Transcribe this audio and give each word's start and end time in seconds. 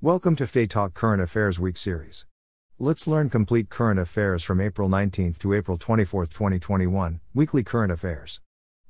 Welcome 0.00 0.36
to 0.36 0.46
Fay 0.46 0.68
Talk 0.68 0.94
Current 0.94 1.20
Affairs 1.20 1.58
Week 1.58 1.76
series. 1.76 2.24
Let's 2.78 3.08
learn 3.08 3.30
complete 3.30 3.68
current 3.68 3.98
affairs 3.98 4.44
from 4.44 4.60
April 4.60 4.88
19th 4.88 5.38
to 5.38 5.52
April 5.52 5.76
24th, 5.76 6.30
2021, 6.30 7.18
weekly 7.34 7.64
current 7.64 7.90
affairs. 7.90 8.40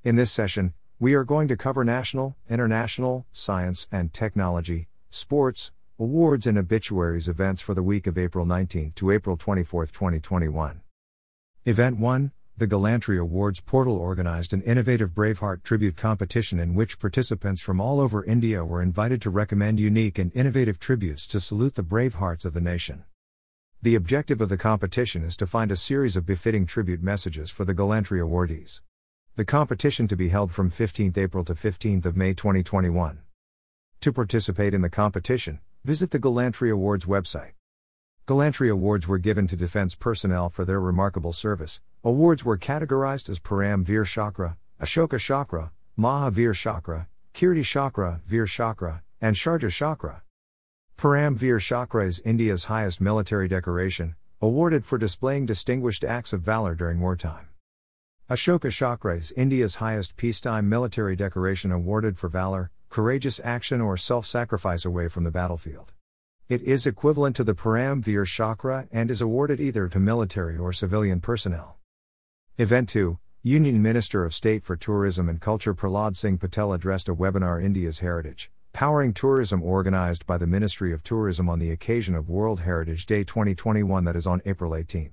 In 0.05 0.17
this 0.17 0.31
session, 0.31 0.75
we 1.01 1.15
are 1.15 1.25
going 1.25 1.49
to 1.49 1.57
cover 1.57 1.83
national, 1.83 2.37
international, 2.51 3.25
science 3.33 3.89
and 3.91 4.13
technology, 4.13 4.89
sports, 5.09 5.73
awards 5.99 6.47
and 6.47 6.59
obituaries 6.59 7.27
events 7.27 7.63
for 7.63 7.73
the 7.73 7.83
week 7.83 8.07
of 8.07 8.19
April 8.19 8.45
19th 8.45 8.95
to 8.97 9.11
April 9.11 9.39
24th, 9.39 9.93
2021. 9.93 10.83
Event 11.65 11.99
1 11.99 12.33
the 12.59 12.67
Gallantry 12.67 13.19
Awards 13.19 13.61
portal 13.61 13.97
organized 13.97 14.53
an 14.53 14.63
innovative 14.63 15.15
Braveheart 15.15 15.63
tribute 15.63 15.97
competition 15.97 16.59
in 16.59 16.75
which 16.75 16.99
participants 16.99 17.63
from 17.63 17.81
all 17.81 18.01
over 18.01 18.25
India 18.25 18.65
were 18.65 18.83
invited 18.83 19.23
to 19.23 19.31
recommend 19.31 19.79
unique 19.79 20.19
and 20.19 20.35
innovative 20.35 20.81
tributes 20.81 21.25
to 21.29 21.39
salute 21.39 21.77
the 21.77 21.85
brave 21.85 22.17
hearts 22.17 22.45
of 22.45 22.55
the 22.55 22.61
nation. 22.61 23.05
The 23.81 23.95
objective 23.95 24.41
of 24.41 24.49
the 24.49 24.57
competition 24.57 25.23
is 25.23 25.37
to 25.37 25.47
find 25.47 25.71
a 25.71 25.77
series 25.77 26.17
of 26.17 26.27
befitting 26.27 26.67
tribute 26.67 27.01
messages 27.01 27.49
for 27.49 27.65
the 27.65 27.75
Gallantry 27.75 28.19
awardees. 28.19 28.81
The 29.37 29.45
competition 29.45 30.09
to 30.09 30.17
be 30.17 30.31
held 30.31 30.51
from 30.51 30.69
15th 30.69 31.17
April 31.17 31.45
to 31.45 31.55
15th 31.55 32.07
of 32.07 32.17
May 32.17 32.35
2021. 32.35 33.21
To 34.01 34.13
participate 34.13 34.75
in 34.75 34.83
the 34.83 34.91
competition, 34.91 35.61
visit 35.85 36.11
the 36.11 36.19
Gallantry 36.19 36.71
Awards 36.71 37.05
website. 37.05 37.53
Gallantry 38.27 38.69
Awards 38.69 39.07
were 39.07 39.19
given 39.19 39.47
to 39.47 39.55
defense 39.55 39.95
personnel 39.95 40.49
for 40.49 40.65
their 40.65 40.81
remarkable 40.81 41.33
service, 41.33 41.81
Awards 42.05 42.45
were 42.45 42.57
categorized 42.57 43.29
as 43.29 43.41
Param 43.41 43.85
Veer 43.85 44.05
Chakra, 44.05 44.57
Ashoka 44.81 45.19
Chakra, 45.19 45.73
Mahavir 45.99 46.55
Chakra, 46.55 47.09
Kirti 47.35 47.65
Chakra, 47.65 48.21
Veer 48.25 48.47
Chakra, 48.47 49.03
and 49.21 49.35
Shaurya 49.35 49.69
Chakra. 49.69 50.23
Param 50.97 51.35
Veer 51.35 51.59
Chakra 51.59 52.07
is 52.07 52.21
India's 52.21 52.67
highest 52.67 53.01
military 53.01 53.49
decoration, 53.49 54.15
awarded 54.41 54.85
for 54.85 54.97
displaying 54.97 55.45
distinguished 55.45 56.05
acts 56.05 56.33
of 56.33 56.41
valor 56.41 56.77
during 56.77 57.01
wartime. 57.01 57.49
Ashoka 58.31 58.71
Chakra 58.71 59.17
is 59.17 59.33
India's 59.33 59.77
highest 59.77 60.17
peacetime 60.17 60.69
military 60.69 61.17
decoration 61.17 61.73
awarded 61.73 62.17
for 62.17 62.29
valor, 62.29 62.71
courageous 62.91 63.41
action, 63.43 63.81
or 63.81 63.97
self 63.97 64.25
sacrifice 64.25 64.85
away 64.85 65.09
from 65.09 65.25
the 65.25 65.33
battlefield. 65.33 65.93
It 66.49 66.63
is 66.63 66.87
equivalent 66.87 67.35
to 67.37 67.45
the 67.45 67.57
Param 67.57 68.05
Veer 68.05 68.25
Chakra 68.25 68.87
and 68.93 69.11
is 69.11 69.21
awarded 69.21 69.59
either 69.59 69.89
to 69.89 69.99
military 69.99 70.57
or 70.57 70.73
civilian 70.73 71.21
personnel. 71.21 71.78
Event 72.61 72.89
2 72.89 73.21
Union 73.45 73.81
Minister 73.81 74.25
of 74.25 74.35
State 74.35 74.65
for 74.65 74.75
Tourism 74.75 75.29
and 75.29 75.41
Culture 75.41 75.73
Prahlad 75.73 76.17
Singh 76.17 76.39
Patel 76.39 76.73
addressed 76.73 77.09
a 77.09 77.15
webinar 77.15 77.63
India's 77.63 78.01
Heritage, 78.01 78.51
Powering 78.73 79.15
Tourism 79.15 79.63
organized 79.63 80.27
by 80.27 80.39
the 80.39 80.47
Ministry 80.49 80.93
of 80.93 81.05
Tourism 81.05 81.49
on 81.49 81.61
the 81.61 81.71
occasion 81.71 82.17
of 82.17 82.29
World 82.29 82.63
Heritage 82.63 83.07
Day 83.07 83.23
2021 83.23 84.03
that 84.03 84.17
is 84.17 84.27
on 84.27 84.43
April 84.45 84.75
18. 84.75 85.13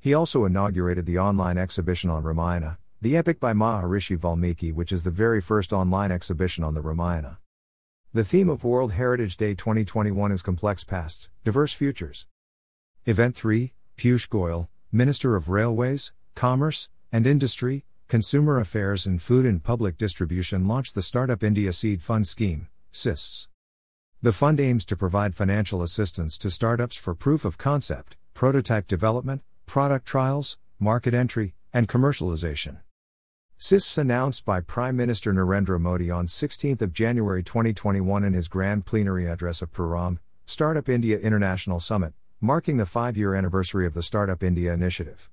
He 0.00 0.12
also 0.12 0.44
inaugurated 0.44 1.06
the 1.06 1.16
online 1.16 1.58
exhibition 1.58 2.10
on 2.10 2.24
Ramayana, 2.24 2.78
the 3.00 3.16
epic 3.16 3.38
by 3.38 3.52
Maharishi 3.52 4.18
Valmiki, 4.18 4.72
which 4.72 4.90
is 4.90 5.04
the 5.04 5.12
very 5.12 5.40
first 5.40 5.72
online 5.72 6.10
exhibition 6.10 6.64
on 6.64 6.74
the 6.74 6.82
Ramayana. 6.82 7.38
The 8.12 8.24
theme 8.24 8.48
of 8.48 8.64
World 8.64 8.94
Heritage 8.94 9.36
Day 9.36 9.54
2021 9.54 10.32
is 10.32 10.42
Complex 10.42 10.82
Pasts, 10.82 11.30
Diverse 11.44 11.72
Futures. 11.72 12.26
Event 13.04 13.36
3 13.36 13.72
Piyush 13.96 14.28
Goyal, 14.28 14.66
Minister 14.92 15.36
of 15.36 15.48
Railways, 15.48 16.12
Commerce 16.36 16.90
and 17.10 17.26
Industry, 17.26 17.86
Consumer 18.08 18.60
Affairs 18.60 19.06
and 19.06 19.22
Food 19.22 19.46
and 19.46 19.64
Public 19.64 19.96
Distribution 19.96 20.68
launched 20.68 20.94
the 20.94 21.00
Startup 21.00 21.42
India 21.42 21.72
Seed 21.72 22.02
Fund 22.02 22.26
Scheme, 22.26 22.68
SISS. 22.92 23.48
The 24.20 24.32
fund 24.32 24.60
aims 24.60 24.84
to 24.86 24.96
provide 24.96 25.34
financial 25.34 25.82
assistance 25.82 26.36
to 26.38 26.50
startups 26.50 26.94
for 26.94 27.14
proof 27.14 27.46
of 27.46 27.56
concept, 27.56 28.18
prototype 28.34 28.86
development, 28.86 29.40
product 29.64 30.04
trials, 30.04 30.58
market 30.78 31.14
entry, 31.14 31.54
and 31.72 31.88
commercialization. 31.88 32.80
SISS 33.56 33.96
announced 33.96 34.44
by 34.44 34.60
Prime 34.60 34.94
Minister 34.94 35.32
Narendra 35.32 35.80
Modi 35.80 36.10
on 36.10 36.26
16 36.26 36.76
January 36.92 37.42
2021 37.42 38.24
in 38.24 38.34
his 38.34 38.48
grand 38.48 38.84
plenary 38.84 39.26
address 39.26 39.62
of 39.62 39.72
Prarambh, 39.72 40.18
Startup 40.44 40.86
India 40.86 41.18
International 41.18 41.80
Summit, 41.80 42.12
marking 42.42 42.76
the 42.76 42.84
five 42.84 43.16
year 43.16 43.34
anniversary 43.34 43.86
of 43.86 43.94
the 43.94 44.02
Startup 44.02 44.42
India 44.42 44.74
initiative. 44.74 45.30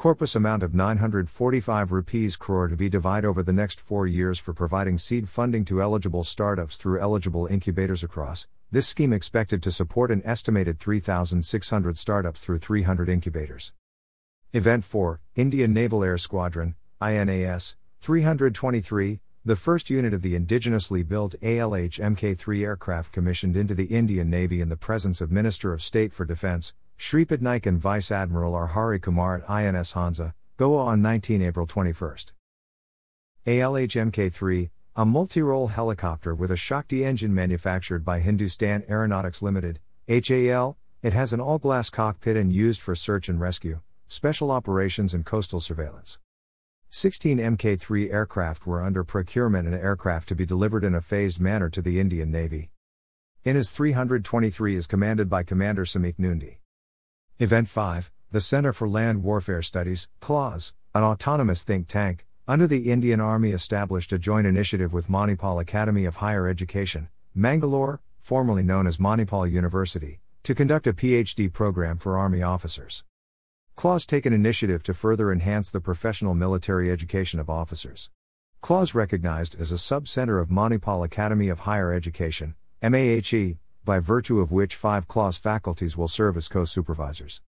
Corpus 0.00 0.34
amount 0.34 0.62
of 0.62 0.72
945 0.74 1.92
rupees 1.92 2.34
crore 2.34 2.68
to 2.68 2.74
be 2.74 2.88
divided 2.88 3.28
over 3.28 3.42
the 3.42 3.52
next 3.52 3.78
four 3.78 4.06
years 4.06 4.38
for 4.38 4.54
providing 4.54 4.96
seed 4.96 5.28
funding 5.28 5.62
to 5.62 5.82
eligible 5.82 6.24
startups 6.24 6.78
through 6.78 6.98
eligible 6.98 7.46
incubators 7.46 8.02
across. 8.02 8.48
This 8.70 8.86
scheme 8.86 9.12
expected 9.12 9.62
to 9.62 9.70
support 9.70 10.10
an 10.10 10.22
estimated 10.24 10.80
3,600 10.80 11.98
startups 11.98 12.42
through 12.42 12.60
300 12.60 13.10
incubators. 13.10 13.74
Event 14.54 14.84
4 14.84 15.20
Indian 15.36 15.74
Naval 15.74 16.02
Air 16.02 16.16
Squadron, 16.16 16.76
INAS, 17.02 17.76
323, 18.00 19.20
the 19.44 19.54
first 19.54 19.90
unit 19.90 20.14
of 20.14 20.22
the 20.22 20.34
indigenously 20.34 21.06
built 21.06 21.34
ALH 21.42 22.00
Mk 22.00 22.38
3 22.38 22.64
aircraft 22.64 23.12
commissioned 23.12 23.54
into 23.54 23.74
the 23.74 23.84
Indian 23.84 24.30
Navy 24.30 24.62
in 24.62 24.70
the 24.70 24.78
presence 24.78 25.20
of 25.20 25.30
Minister 25.30 25.74
of 25.74 25.82
State 25.82 26.14
for 26.14 26.24
Defense, 26.24 26.72
Shripad 27.00 27.40
Naik 27.40 27.64
and 27.64 27.80
Vice 27.80 28.12
Admiral 28.12 28.54
R. 28.54 28.66
Hari 28.66 29.00
Kumar 29.00 29.38
at 29.38 29.48
INS 29.48 29.92
Hansa, 29.92 30.34
Goa 30.58 30.84
on 30.84 31.00
19 31.00 31.40
April 31.40 31.66
21. 31.66 32.16
ALH 33.46 33.96
Mk 33.96 34.30
3, 34.30 34.70
a 34.96 35.06
multi 35.06 35.40
role 35.40 35.68
helicopter 35.68 36.34
with 36.34 36.50
a 36.50 36.58
Shakti 36.58 37.02
engine 37.02 37.34
manufactured 37.34 38.04
by 38.04 38.20
Hindustan 38.20 38.84
Aeronautics 38.86 39.40
Limited, 39.40 39.80
HAL, 40.08 40.76
it 41.02 41.14
has 41.14 41.32
an 41.32 41.40
all 41.40 41.58
glass 41.58 41.88
cockpit 41.88 42.36
and 42.36 42.52
used 42.52 42.82
for 42.82 42.94
search 42.94 43.30
and 43.30 43.40
rescue, 43.40 43.80
special 44.06 44.50
operations, 44.50 45.14
and 45.14 45.24
coastal 45.24 45.58
surveillance. 45.58 46.18
16 46.90 47.38
Mk 47.38 47.80
3 47.80 48.10
aircraft 48.10 48.66
were 48.66 48.84
under 48.84 49.04
procurement 49.04 49.66
and 49.66 49.74
aircraft 49.74 50.28
to 50.28 50.34
be 50.34 50.44
delivered 50.44 50.84
in 50.84 50.94
a 50.94 51.00
phased 51.00 51.40
manner 51.40 51.70
to 51.70 51.80
the 51.80 51.98
Indian 51.98 52.30
Navy. 52.30 52.68
INAS 53.46 53.70
323 53.70 54.76
is 54.76 54.86
commanded 54.86 55.30
by 55.30 55.42
Commander 55.42 55.86
Samik 55.86 56.18
Nundi. 56.18 56.59
Event 57.42 57.70
5 57.70 58.10
The 58.32 58.40
Center 58.42 58.70
for 58.74 58.86
Land 58.86 59.22
Warfare 59.22 59.62
Studies, 59.62 60.08
CLAWS, 60.20 60.74
an 60.94 61.02
autonomous 61.02 61.64
think 61.64 61.88
tank, 61.88 62.26
under 62.46 62.66
the 62.66 62.90
Indian 62.92 63.18
Army 63.18 63.52
established 63.52 64.12
a 64.12 64.18
joint 64.18 64.46
initiative 64.46 64.92
with 64.92 65.08
Manipal 65.08 65.58
Academy 65.58 66.04
of 66.04 66.16
Higher 66.16 66.46
Education, 66.46 67.08
Mangalore, 67.34 68.02
formerly 68.18 68.62
known 68.62 68.86
as 68.86 68.98
Manipal 68.98 69.50
University, 69.50 70.20
to 70.42 70.54
conduct 70.54 70.86
a 70.86 70.92
PhD 70.92 71.50
program 71.50 71.96
for 71.96 72.18
Army 72.18 72.42
officers. 72.42 73.04
CLAWS 73.74 74.04
take 74.04 74.26
an 74.26 74.34
initiative 74.34 74.82
to 74.82 74.92
further 74.92 75.32
enhance 75.32 75.70
the 75.70 75.80
professional 75.80 76.34
military 76.34 76.90
education 76.92 77.40
of 77.40 77.48
officers. 77.48 78.10
CLAWS 78.60 78.94
recognized 78.94 79.58
as 79.58 79.72
a 79.72 79.78
sub-center 79.78 80.38
of 80.38 80.50
Manipal 80.50 81.06
Academy 81.06 81.48
of 81.48 81.60
Higher 81.60 81.90
Education, 81.90 82.54
MAHE, 82.82 83.56
by 83.84 83.98
virtue 83.98 84.40
of 84.40 84.52
which 84.52 84.74
five 84.74 85.08
CLAWS 85.08 85.38
faculties 85.38 85.96
will 85.96 86.08
serve 86.08 86.36
as 86.36 86.48
co-supervisors. 86.48 87.42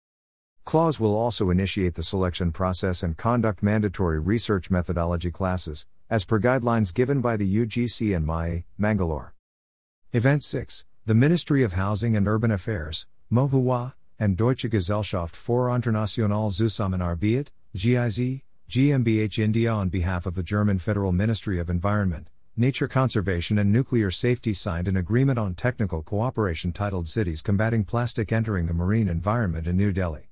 CLAWS 0.65 1.01
will 1.01 1.17
also 1.17 1.51
initiate 1.51 1.95
the 1.95 2.03
selection 2.03 2.53
process 2.53 3.03
and 3.03 3.17
conduct 3.17 3.63
mandatory 3.63 4.19
research 4.19 4.71
methodology 4.71 5.31
classes, 5.31 5.87
as 6.09 6.25
per 6.25 6.39
guidelines 6.39 6.95
given 6.95 7.21
by 7.21 7.37
the 7.37 7.67
UGC 7.67 8.15
and 8.15 8.27
MAE, 8.27 8.65
Mangalore. 8.79 9.35
Event 10.13 10.43
6 10.43 10.85
The 11.07 11.15
Ministry 11.15 11.63
of 11.63 11.73
Housing 11.73 12.17
and 12.17 12.29
Urban 12.29 12.51
Affairs, 12.51 13.07
MOHUA, 13.31 13.95
and 14.19 14.37
Deutsche 14.37 14.71
Gesellschaft 14.71 15.35
für 15.35 15.75
internationale 15.75 16.51
Zusammenarbeit, 16.51 17.49
GIZ, 17.75 18.43
GmbH 18.69 19.39
India 19.39 19.73
on 19.73 19.89
behalf 19.89 20.27
of 20.27 20.35
the 20.35 20.43
German 20.43 20.79
Federal 20.79 21.13
Ministry 21.13 21.59
of 21.59 21.69
Environment, 21.69 22.29
Nature 22.55 22.87
Conservation 22.87 23.57
and 23.57 23.73
Nuclear 23.73 24.11
Safety 24.11 24.53
signed 24.53 24.87
an 24.87 24.95
agreement 24.95 25.39
on 25.39 25.55
technical 25.55 26.03
cooperation 26.03 26.71
titled 26.71 27.09
Cities 27.09 27.41
Combating 27.41 27.83
Plastic 27.83 28.31
Entering 28.31 28.67
the 28.67 28.75
Marine 28.75 29.09
Environment 29.09 29.67
in 29.67 29.75
New 29.75 29.91
Delhi. 29.91 30.29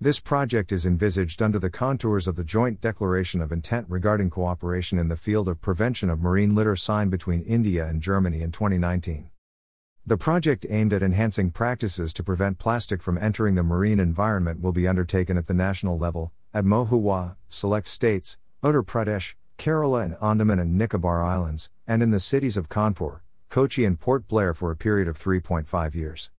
This 0.00 0.20
project 0.20 0.70
is 0.70 0.86
envisaged 0.86 1.42
under 1.42 1.58
the 1.58 1.68
contours 1.68 2.28
of 2.28 2.36
the 2.36 2.44
Joint 2.44 2.80
Declaration 2.80 3.40
of 3.40 3.50
Intent 3.50 3.86
regarding 3.88 4.30
cooperation 4.30 4.96
in 4.96 5.08
the 5.08 5.16
field 5.16 5.48
of 5.48 5.60
prevention 5.60 6.08
of 6.08 6.20
marine 6.20 6.54
litter 6.54 6.76
signed 6.76 7.10
between 7.10 7.42
India 7.42 7.84
and 7.84 8.00
Germany 8.00 8.42
in 8.42 8.52
2019. 8.52 9.30
The 10.06 10.16
project 10.16 10.66
aimed 10.70 10.92
at 10.92 11.02
enhancing 11.02 11.50
practices 11.50 12.12
to 12.12 12.22
prevent 12.22 12.60
plastic 12.60 13.02
from 13.02 13.18
entering 13.18 13.56
the 13.56 13.64
marine 13.64 13.98
environment 13.98 14.60
will 14.60 14.70
be 14.70 14.86
undertaken 14.86 15.36
at 15.36 15.48
the 15.48 15.54
national 15.54 15.98
level, 15.98 16.30
at 16.54 16.64
MOHUA, 16.64 17.34
select 17.48 17.88
states, 17.88 18.38
Uttar 18.62 18.84
Pradesh, 18.84 19.34
Kerala 19.60 20.02
and 20.02 20.16
Andaman 20.22 20.58
and 20.58 20.78
Nicobar 20.78 21.22
Islands, 21.22 21.68
and 21.86 22.02
in 22.02 22.12
the 22.12 22.18
cities 22.18 22.56
of 22.56 22.70
Kanpur, 22.70 23.20
Kochi 23.50 23.84
and 23.84 24.00
Port 24.00 24.26
Blair 24.26 24.54
for 24.54 24.70
a 24.70 24.76
period 24.76 25.06
of 25.06 25.18
3.5 25.18 25.94
years. 25.94 26.30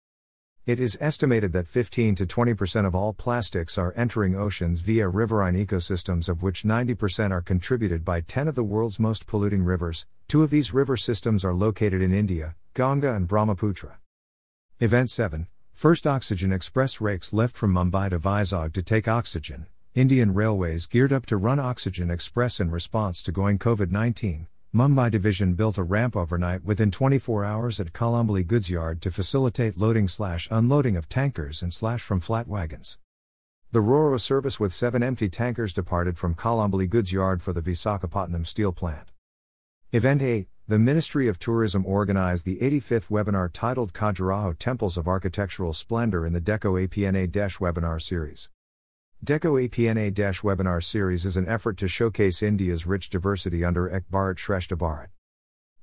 It 0.65 0.79
is 0.79 0.97
estimated 0.99 1.53
that 1.53 1.67
15 1.67 2.15
to 2.15 2.25
20% 2.25 2.87
of 2.87 2.95
all 2.95 3.13
plastics 3.13 3.77
are 3.77 3.93
entering 3.95 4.35
oceans 4.35 4.81
via 4.81 5.07
riverine 5.07 5.53
ecosystems, 5.53 6.29
of 6.29 6.41
which 6.41 6.63
90% 6.63 7.29
are 7.29 7.43
contributed 7.43 8.03
by 8.03 8.21
10 8.21 8.47
of 8.47 8.55
the 8.55 8.63
world's 8.63 8.99
most 8.99 9.27
polluting 9.27 9.61
rivers. 9.61 10.07
Two 10.27 10.41
of 10.41 10.49
these 10.49 10.73
river 10.73 10.97
systems 10.97 11.45
are 11.45 11.53
located 11.53 12.01
in 12.01 12.11
India 12.11 12.55
Ganga 12.73 13.13
and 13.13 13.27
Brahmaputra. 13.27 13.99
Event 14.79 15.11
7 15.11 15.45
First 15.73 16.07
Oxygen 16.07 16.51
Express 16.51 16.99
rakes 16.99 17.33
left 17.33 17.55
from 17.55 17.71
Mumbai 17.71 18.09
to 18.09 18.17
Vizag 18.17 18.73
to 18.73 18.81
take 18.81 19.07
oxygen. 19.07 19.67
Indian 19.93 20.33
Railways 20.33 20.87
geared 20.87 21.11
up 21.11 21.25
to 21.25 21.35
run 21.35 21.59
Oxygen 21.59 22.09
Express 22.09 22.61
in 22.61 22.71
response 22.71 23.21
to 23.23 23.29
going 23.33 23.59
COVID 23.59 23.91
19. 23.91 24.47
Mumbai 24.73 25.11
Division 25.11 25.53
built 25.53 25.77
a 25.77 25.83
ramp 25.83 26.15
overnight 26.15 26.63
within 26.63 26.91
24 26.91 27.43
hours 27.43 27.77
at 27.77 27.91
Kalamboli 27.91 28.47
Goods 28.47 28.69
Yard 28.69 29.01
to 29.01 29.11
facilitate 29.11 29.77
loading 29.77 30.07
slash 30.07 30.47
unloading 30.49 30.95
of 30.95 31.09
tankers 31.09 31.61
and 31.61 31.73
slash 31.73 31.99
from 31.99 32.21
flat 32.21 32.47
wagons. 32.47 32.99
The 33.73 33.81
Roro 33.81 34.17
service 34.17 34.61
with 34.61 34.73
seven 34.73 35.03
empty 35.03 35.27
tankers 35.27 35.73
departed 35.73 36.17
from 36.17 36.35
Kalamboli 36.35 36.89
Goods 36.89 37.11
Yard 37.11 37.43
for 37.43 37.51
the 37.51 37.61
Visakhapatnam 37.61 38.47
steel 38.47 38.71
plant. 38.71 39.11
Event 39.91 40.21
8 40.21 40.47
The 40.69 40.79
Ministry 40.79 41.27
of 41.27 41.37
Tourism 41.37 41.85
organized 41.85 42.45
the 42.45 42.59
85th 42.59 43.09
webinar 43.09 43.49
titled 43.51 43.91
Khajuraho 43.91 44.57
Temples 44.57 44.95
of 44.95 45.09
Architectural 45.09 45.73
Splendor 45.73 46.25
in 46.25 46.31
the 46.31 46.39
Dekho 46.39 46.87
Apna 46.87 47.27
webinar 47.27 48.01
series. 48.01 48.47
Dekho 49.23 49.69
Apna 49.69 50.11
webinar 50.41 50.83
series 50.83 51.27
is 51.27 51.37
an 51.37 51.47
effort 51.47 51.77
to 51.77 51.87
showcase 51.87 52.41
India's 52.41 52.87
rich 52.87 53.07
diversity 53.07 53.63
under 53.63 53.87
Ek 53.87 54.05
Bharat 54.11 54.37
Shrestha 54.37 54.75
Bharat. 54.75 55.09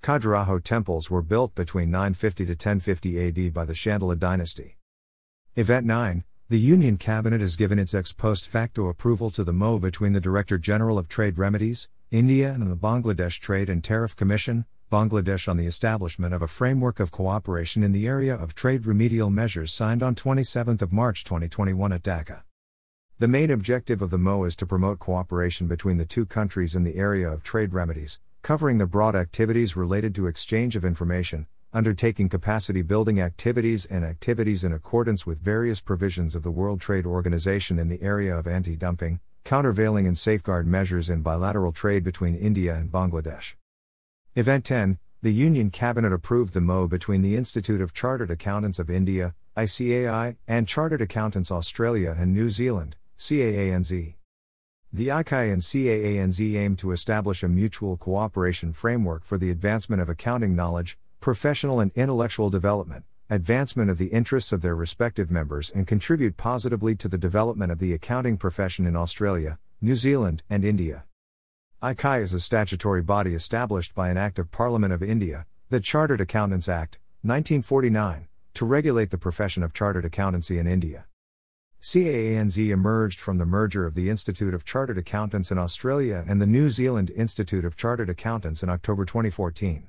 Khajuraho 0.03 0.61
temples 0.61 1.09
were 1.09 1.23
built 1.23 1.55
between 1.55 1.89
950 1.89 2.47
to 2.47 2.51
1050 2.55 3.29
AD 3.29 3.55
by 3.55 3.65
the 3.65 3.75
Chandela 3.75 4.19
dynasty. 4.19 4.77
Event 5.55 5.87
9 5.87 6.25
The 6.49 6.59
Union 6.59 6.97
Cabinet 6.97 7.41
has 7.41 7.55
given 7.55 7.79
its 7.79 7.95
ex 7.95 8.13
post 8.13 8.49
facto 8.49 8.89
approval 8.89 9.31
to 9.31 9.45
the 9.45 9.53
MO 9.53 9.79
between 9.79 10.15
the 10.15 10.21
Director 10.21 10.59
General 10.59 10.99
of 10.99 11.07
Trade 11.07 11.39
Remedies, 11.39 11.89
India, 12.11 12.51
and 12.51 12.69
the 12.69 12.77
Bangladesh 12.77 13.39
Trade 13.39 13.71
and 13.71 13.85
Tariff 13.85 14.17
Commission, 14.17 14.67
Bangladesh 14.91 15.49
on 15.49 15.57
the 15.57 15.67
establishment 15.67 16.35
of 16.35 16.43
a 16.43 16.49
framework 16.49 16.99
of 16.99 17.13
cooperation 17.13 17.85
in 17.85 17.93
the 17.93 18.09
area 18.09 18.35
of 18.35 18.57
trade 18.57 18.85
remedial 18.85 19.31
measures 19.31 19.71
signed 19.71 20.03
on 20.03 20.17
27 20.17 20.77
March 20.91 21.23
2021 21.23 21.93
at 21.93 22.03
Dhaka. 22.03 22.43
The 23.21 23.27
main 23.27 23.51
objective 23.51 24.01
of 24.01 24.11
the 24.11 24.19
MO 24.19 24.45
is 24.45 24.55
to 24.55 24.65
promote 24.65 25.01
cooperation 25.01 25.67
between 25.67 25.97
the 25.97 26.05
two 26.05 26.25
countries 26.25 26.77
in 26.77 26.85
the 26.85 26.95
area 26.95 27.29
of 27.29 27.43
trade 27.43 27.73
remedies, 27.73 28.21
covering 28.43 28.79
the 28.79 28.87
broad 28.87 29.17
activities 29.17 29.75
related 29.75 30.15
to 30.15 30.29
exchange 30.29 30.77
of 30.77 30.85
information, 30.85 31.49
undertaking 31.73 32.29
capacity 32.29 32.81
building 32.81 33.21
activities 33.21 33.87
and 33.87 34.05
activities 34.05 34.63
in 34.63 34.73
accordance 34.73 35.27
with 35.27 35.41
various 35.41 35.81
provisions 35.81 36.37
of 36.37 36.45
the 36.45 36.53
World 36.53 36.81
Trade 36.81 37.07
Organization 37.07 37.77
in 37.77 37.89
the 37.89 38.01
area 38.03 38.39
of 38.39 38.47
anti 38.47 38.77
dumping, 38.77 39.19
countervailing, 39.43 40.07
and 40.07 40.17
safeguard 40.17 40.69
measures 40.69 41.11
in 41.11 41.21
bilateral 41.21 41.73
trade 41.73 42.05
between 42.05 42.37
India 42.37 42.77
and 42.77 42.93
Bangladesh. 42.93 43.57
Event 44.37 44.65
10 44.65 44.97
The 45.23 45.33
Union 45.33 45.73
Cabinet 45.73 46.13
approved 46.13 46.55
the 46.55 46.61
MO 46.61 46.87
between 46.87 47.23
the 47.23 47.35
Institute 47.35 47.81
of 47.81 47.93
Chartered 47.93 48.31
Accountants 48.31 48.79
of 48.79 48.89
India, 48.89 49.35
ICAI, 49.57 50.37
and 50.47 50.69
Chartered 50.69 51.03
Accountants 51.03 51.51
Australia 51.51 52.15
and 52.17 52.33
New 52.33 52.49
Zealand, 52.49 52.97
CAANZ. 53.19 54.15
The 54.93 55.09
ICAI 55.09 55.53
and 55.53 55.61
CAANZ 55.61 56.55
aim 56.55 56.77
to 56.77 56.93
establish 56.93 57.43
a 57.43 57.49
mutual 57.49 57.97
cooperation 57.97 58.73
framework 58.73 59.25
for 59.25 59.37
the 59.37 59.51
advancement 59.51 60.01
of 60.01 60.09
accounting 60.09 60.55
knowledge, 60.55 60.97
professional 61.19 61.81
and 61.81 61.91
intellectual 61.97 62.49
development, 62.49 63.05
advancement 63.29 63.91
of 63.91 63.99
the 63.99 64.07
interests 64.07 64.53
of 64.53 64.63
their 64.63 64.77
respective 64.77 65.33
members, 65.33 65.69
and 65.69 65.89
contribute 65.89 66.37
positively 66.37 66.95
to 66.95 67.09
the 67.09 67.19
development 67.19 67.73
of 67.73 67.81
the 67.81 67.93
accounting 67.93 68.37
profession 68.37 68.87
in 68.87 68.95
Australia, 68.95 69.59
New 69.81 69.97
Zealand, 69.97 70.45
and 70.49 70.65
India. 70.65 71.05
ICAI 71.83 72.23
is 72.23 72.33
a 72.33 72.41
statutory 72.41 73.03
body 73.03 73.35
established 73.35 73.97
by 73.97 74.11
an 74.11 74.17
Act 74.17 74.39
of 74.39 74.53
Parliament 74.53 74.93
of 74.93 75.03
India, 75.03 75.45
the 75.71 75.81
Chartered 75.81 76.21
Accountants 76.21 76.69
Act, 76.69 77.01
1949, 77.23 78.29
to 78.55 78.65
regulate 78.65 79.11
the 79.11 79.19
profession 79.19 79.65
of 79.65 79.75
chartered 79.75 80.05
accountancy 80.05 80.61
in 80.61 80.69
India. 80.69 81.08
CAANZ 81.81 82.71
emerged 82.71 83.21
from 83.21 83.39
the 83.39 83.47
merger 83.47 83.87
of 83.87 83.95
the 83.95 84.11
Institute 84.11 84.53
of 84.53 84.65
Chartered 84.65 84.99
Accountants 84.99 85.53
in 85.53 85.59
Australia 85.59 86.25
and 86.27 86.43
the 86.43 86.47
New 86.47 86.71
Zealand 86.71 87.09
Institute 87.11 87.65
of 87.65 87.77
Chartered 87.77 88.11
Accountants 88.11 88.65
in 88.65 88.69
October 88.69 89.05
2014. 89.05 89.89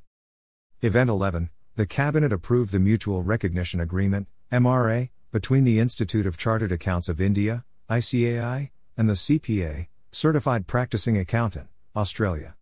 Event 0.83 1.09
11 1.09 1.49
The 1.75 1.87
Cabinet 1.87 2.31
approved 2.31 2.71
the 2.71 2.79
Mutual 2.79 3.23
Recognition 3.23 3.79
Agreement, 3.79 4.27
MRA, 4.51 5.09
between 5.31 5.63
the 5.63 5.79
Institute 5.79 6.27
of 6.27 6.37
Chartered 6.37 6.71
Accounts 6.71 7.09
of 7.09 7.19
India, 7.19 7.65
ICAI, 7.89 8.69
and 8.95 9.09
the 9.09 9.15
CPA, 9.15 9.87
Certified 10.11 10.67
Practicing 10.67 11.17
Accountant, 11.17 11.69
Australia. 11.95 12.55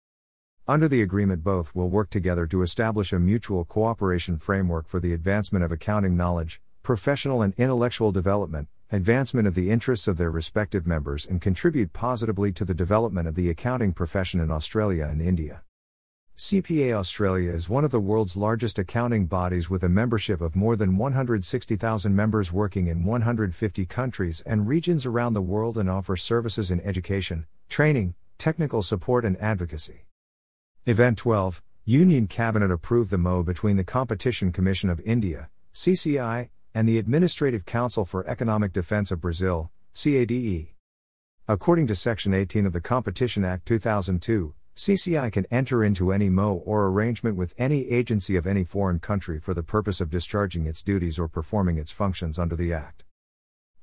Under 0.69 0.87
the 0.87 1.01
agreement, 1.01 1.43
both 1.43 1.75
will 1.75 1.89
work 1.89 2.09
together 2.09 2.47
to 2.47 2.61
establish 2.61 3.11
a 3.11 3.19
mutual 3.19 3.65
cooperation 3.65 4.37
framework 4.37 4.87
for 4.87 5.01
the 5.01 5.13
advancement 5.13 5.65
of 5.65 5.71
accounting 5.71 6.15
knowledge, 6.15 6.61
professional 6.81 7.41
and 7.41 7.53
intellectual 7.57 8.13
development, 8.13 8.69
advancement 8.91 9.47
of 9.47 9.53
the 9.53 9.69
interests 9.69 10.07
of 10.07 10.17
their 10.17 10.31
respective 10.31 10.87
members 10.87 11.25
and 11.25 11.41
contribute 11.41 11.91
positively 11.91 12.53
to 12.53 12.63
the 12.63 12.73
development 12.73 13.27
of 13.27 13.35
the 13.35 13.49
accounting 13.49 13.91
profession 13.91 14.39
in 14.39 14.49
Australia 14.49 15.05
and 15.05 15.21
India. 15.21 15.61
CPA 16.37 16.93
Australia 16.93 17.51
is 17.51 17.67
one 17.67 17.83
of 17.83 17.91
the 17.91 17.99
world's 17.99 18.37
largest 18.37 18.79
accounting 18.79 19.25
bodies 19.25 19.69
with 19.69 19.83
a 19.83 19.89
membership 19.89 20.39
of 20.39 20.55
more 20.55 20.75
than 20.75 20.95
160,000 20.95 22.15
members 22.15 22.53
working 22.53 22.87
in 22.87 23.03
150 23.03 23.85
countries 23.87 24.41
and 24.45 24.67
regions 24.67 25.05
around 25.05 25.33
the 25.33 25.41
world 25.41 25.77
and 25.77 25.89
offers 25.89 26.21
services 26.21 26.71
in 26.71 26.79
education, 26.81 27.45
training, 27.67 28.13
technical 28.37 28.81
support, 28.81 29.25
and 29.25 29.35
advocacy. 29.41 30.05
Event 30.85 31.17
12 31.17 31.61
Union 31.83 32.27
Cabinet 32.27 32.71
approved 32.71 33.11
the 33.11 33.17
MO 33.17 33.43
between 33.43 33.75
the 33.75 33.83
Competition 33.83 34.51
Commission 34.51 34.89
of 34.89 35.01
India, 35.01 35.49
CCI, 35.73 36.49
and 36.73 36.87
the 36.87 36.97
Administrative 36.97 37.65
Council 37.65 38.05
for 38.05 38.27
Economic 38.27 38.73
Defense 38.73 39.11
of 39.11 39.21
Brazil, 39.21 39.71
CADE. 39.93 40.73
According 41.47 41.87
to 41.87 41.95
Section 41.95 42.33
18 42.33 42.65
of 42.65 42.73
the 42.73 42.81
Competition 42.81 43.45
Act 43.45 43.65
2002, 43.65 44.53
CCI 44.75 45.31
can 45.31 45.47
enter 45.49 45.83
into 45.83 46.11
any 46.11 46.29
MO 46.29 46.53
or 46.53 46.85
arrangement 46.87 47.35
with 47.35 47.55
any 47.57 47.89
agency 47.89 48.35
of 48.35 48.45
any 48.45 48.63
foreign 48.63 48.99
country 48.99 49.39
for 49.39 49.55
the 49.55 49.63
purpose 49.63 49.99
of 49.99 50.09
discharging 50.09 50.67
its 50.67 50.83
duties 50.83 51.17
or 51.17 51.27
performing 51.27 51.77
its 51.77 51.91
functions 51.91 52.37
under 52.37 52.55
the 52.55 52.71
Act. 52.71 53.03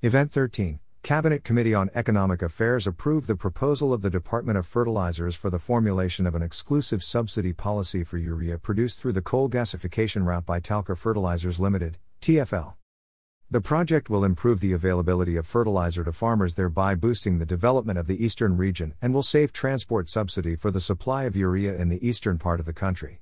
Event 0.02 0.30
13 0.30 0.78
Cabinet 1.02 1.44
Committee 1.44 1.74
on 1.74 1.90
Economic 1.94 2.40
Affairs 2.40 2.86
approved 2.86 3.26
the 3.26 3.36
proposal 3.36 3.92
of 3.92 4.00
the 4.00 4.08
Department 4.08 4.56
of 4.56 4.66
Fertilizers 4.66 5.34
for 5.34 5.50
the 5.50 5.58
formulation 5.58 6.26
of 6.26 6.34
an 6.34 6.40
exclusive 6.42 7.02
subsidy 7.02 7.52
policy 7.52 8.02
for 8.02 8.16
urea 8.16 8.56
produced 8.56 9.00
through 9.00 9.12
the 9.12 9.20
coal 9.20 9.50
gasification 9.50 10.24
route 10.24 10.46
by 10.46 10.60
Talcher 10.60 10.96
Fertilizers 10.96 11.60
Limited, 11.60 11.98
TFL. 12.24 12.72
The 13.50 13.60
project 13.60 14.08
will 14.08 14.24
improve 14.24 14.60
the 14.60 14.72
availability 14.72 15.36
of 15.36 15.46
fertilizer 15.46 16.02
to 16.04 16.10
farmers, 16.10 16.54
thereby 16.54 16.94
boosting 16.94 17.36
the 17.36 17.44
development 17.44 17.98
of 17.98 18.06
the 18.06 18.24
eastern 18.24 18.56
region, 18.56 18.94
and 19.02 19.12
will 19.12 19.22
save 19.22 19.52
transport 19.52 20.08
subsidy 20.08 20.56
for 20.56 20.70
the 20.70 20.80
supply 20.80 21.24
of 21.24 21.36
urea 21.36 21.76
in 21.76 21.90
the 21.90 22.02
eastern 22.02 22.38
part 22.38 22.60
of 22.60 22.64
the 22.64 22.72
country. 22.72 23.20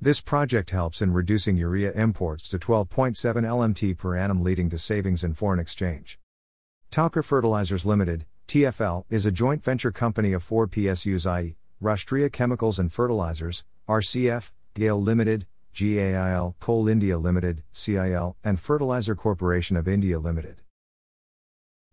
This 0.00 0.20
project 0.20 0.70
helps 0.70 1.02
in 1.02 1.12
reducing 1.12 1.56
urea 1.56 1.90
imports 1.90 2.48
to 2.50 2.58
12.7 2.60 3.16
LMT 3.16 3.98
per 3.98 4.14
annum, 4.14 4.44
leading 4.44 4.70
to 4.70 4.78
savings 4.78 5.24
in 5.24 5.34
foreign 5.34 5.58
exchange. 5.58 6.16
Talcher 6.92 7.24
Fertilizers 7.24 7.84
Limited, 7.84 8.26
TFL, 8.46 9.06
is 9.10 9.26
a 9.26 9.32
joint 9.32 9.64
venture 9.64 9.90
company 9.90 10.32
of 10.32 10.44
four 10.44 10.68
PSUs 10.68 11.28
i.e., 11.28 11.56
Rashtriya 11.82 12.30
Chemicals 12.30 12.78
and 12.78 12.92
Fertilizers, 12.92 13.64
RCF, 13.88 14.52
GAIL 14.74 15.02
Limited, 15.02 15.46
GAIL, 15.74 16.56
Coal 16.60 16.88
India 16.88 17.18
Limited, 17.18 17.62
CIL, 17.72 18.36
and 18.42 18.58
Fertilizer 18.58 19.14
Corporation 19.14 19.76
of 19.76 19.88
India 19.88 20.18
Limited. 20.18 20.62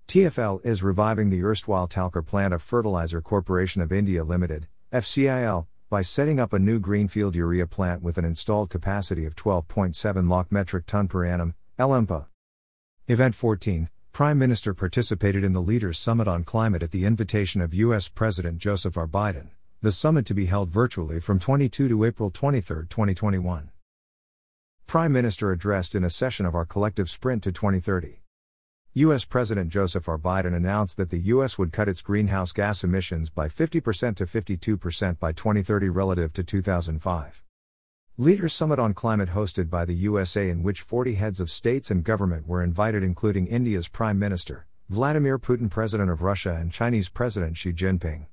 TFL 0.07 0.65
is 0.65 0.83
reviving 0.83 1.29
the 1.29 1.43
erstwhile 1.43 1.87
Talcher 1.87 2.21
plant 2.21 2.53
of 2.53 2.61
Fertilizer 2.61 3.21
Corporation 3.21 3.81
of 3.81 3.91
India 3.91 4.23
Limited, 4.23 4.67
FCIL, 4.91 5.67
by 5.89 6.01
setting 6.01 6.39
up 6.39 6.53
a 6.53 6.59
new 6.59 6.79
greenfield 6.79 7.35
urea 7.35 7.67
plant 7.67 8.01
with 8.01 8.17
an 8.17 8.25
installed 8.25 8.69
capacity 8.69 9.25
of 9.25 9.35
12.7 9.35 10.29
lakh 10.29 10.51
metric 10.51 10.85
ton 10.85 11.07
per 11.07 11.25
annum, 11.25 11.53
LMPA. 11.77 12.27
Event 13.07 13.35
14 13.35 13.89
Prime 14.11 14.39
Minister 14.39 14.73
participated 14.73 15.43
in 15.43 15.53
the 15.53 15.61
Leaders 15.61 15.99
Summit 15.99 16.27
on 16.27 16.43
Climate 16.43 16.81
at 16.81 16.91
the 16.91 17.05
invitation 17.05 17.61
of 17.61 17.73
U.S. 17.73 18.09
President 18.09 18.57
Joseph 18.57 18.97
R. 18.97 19.07
Biden 19.07 19.49
the 19.79 19.91
summit 19.91 20.25
to 20.25 20.33
be 20.33 20.47
held 20.47 20.71
virtually 20.71 21.19
from 21.19 21.37
22 21.37 21.87
to 21.87 22.03
April 22.03 22.31
23, 22.31 22.87
2021. 22.89 23.69
Prime 24.87 25.11
Minister 25.11 25.51
addressed 25.51 25.93
in 25.93 26.03
a 26.03 26.09
session 26.09 26.47
of 26.47 26.55
our 26.55 26.65
collective 26.65 27.11
sprint 27.11 27.43
to 27.43 27.51
2030. 27.51 28.23
U.S. 28.93 29.23
President 29.23 29.69
Joseph 29.69 30.09
R. 30.09 30.17
Biden 30.17 30.55
announced 30.55 30.97
that 30.97 31.11
the 31.11 31.19
U.S. 31.19 31.59
would 31.59 31.71
cut 31.71 31.87
its 31.87 32.01
greenhouse 32.01 32.51
gas 32.53 32.83
emissions 32.83 33.29
by 33.29 33.47
50% 33.47 34.15
to 34.15 34.25
52% 34.25 35.19
by 35.19 35.31
2030 35.31 35.89
relative 35.89 36.33
to 36.33 36.43
2005. 36.43 37.43
Leaders 38.17 38.53
Summit 38.53 38.79
on 38.79 38.95
Climate 38.95 39.29
hosted 39.29 39.69
by 39.69 39.85
the 39.85 39.93
USA, 39.93 40.49
in 40.49 40.63
which 40.63 40.81
40 40.81 41.13
heads 41.13 41.39
of 41.39 41.51
states 41.51 41.91
and 41.91 42.03
government 42.03 42.47
were 42.47 42.63
invited, 42.63 43.03
including 43.03 43.45
India's 43.45 43.87
Prime 43.87 44.17
Minister, 44.17 44.65
Vladimir 44.89 45.37
Putin, 45.37 45.69
President 45.69 46.09
of 46.09 46.23
Russia, 46.23 46.55
and 46.55 46.71
Chinese 46.71 47.09
President 47.09 47.57
Xi 47.57 47.73
Jinping. 47.73 48.25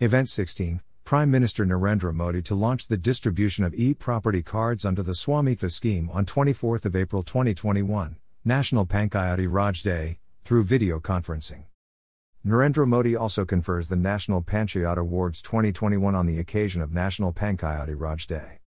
Event 0.00 0.28
16 0.28 0.80
Prime 1.02 1.28
Minister 1.28 1.66
Narendra 1.66 2.14
Modi 2.14 2.40
to 2.42 2.54
launch 2.54 2.86
the 2.86 2.96
distribution 2.96 3.64
of 3.64 3.74
e 3.74 3.94
property 3.94 4.42
cards 4.42 4.84
under 4.84 5.02
the 5.02 5.10
Swamitva 5.10 5.72
scheme 5.72 6.08
on 6.12 6.24
24 6.24 6.78
April 6.94 7.24
2021, 7.24 8.16
National 8.44 8.86
Panchayati 8.86 9.48
Raj 9.50 9.82
Day, 9.82 10.20
through 10.44 10.62
video 10.62 11.00
conferencing. 11.00 11.64
Narendra 12.46 12.86
Modi 12.86 13.16
also 13.16 13.44
confers 13.44 13.88
the 13.88 13.96
National 13.96 14.40
Panchayat 14.40 14.98
Awards 14.98 15.42
2021 15.42 16.14
on 16.14 16.26
the 16.26 16.38
occasion 16.38 16.80
of 16.80 16.92
National 16.92 17.32
Panchayati 17.32 17.96
Raj 17.98 18.28
Day. 18.28 18.60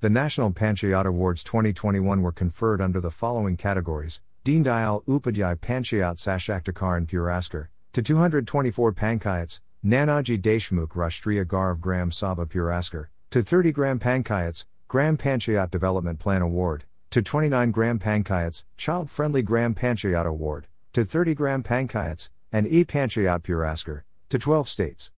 The 0.00 0.10
National 0.10 0.50
Panchayat 0.50 1.06
Awards 1.06 1.44
2021 1.44 2.22
were 2.22 2.32
conferred 2.32 2.80
under 2.80 3.00
the 3.00 3.12
following 3.12 3.56
categories 3.56 4.20
Deen 4.42 4.64
Dayal 4.64 5.04
Upadhyay 5.04 5.60
Panchayat 5.60 6.16
Sashaktikar 6.16 7.06
Puraskar, 7.06 7.68
to 7.92 8.02
224 8.02 8.92
Panchayats, 8.94 9.60
Nanaji 9.86 10.42
Deshmukh 10.42 10.88
Rashtriya 10.94 11.44
Gaurav 11.44 11.78
Gram 11.78 12.10
Sabha 12.10 12.44
Puraskar, 12.44 13.06
to 13.30 13.40
30 13.40 13.70
Gram 13.70 14.00
Panchayats, 14.00 14.64
Gram 14.88 15.16
Panchayat 15.16 15.70
Development 15.70 16.18
Plan 16.18 16.42
Award, 16.42 16.82
to 17.10 17.22
29 17.22 17.70
Gram 17.70 18.00
Panchayats, 18.00 18.64
Child 18.76 19.08
Friendly 19.08 19.42
Gram 19.42 19.76
Panchayat 19.76 20.26
Award, 20.26 20.66
to 20.92 21.04
30 21.04 21.34
Gram 21.34 21.62
Panchayats, 21.62 22.30
and 22.50 22.66
E 22.66 22.84
Panchayat 22.84 23.42
Puraskar, 23.42 24.02
to 24.28 24.40
12 24.40 24.68
states. 24.68 25.12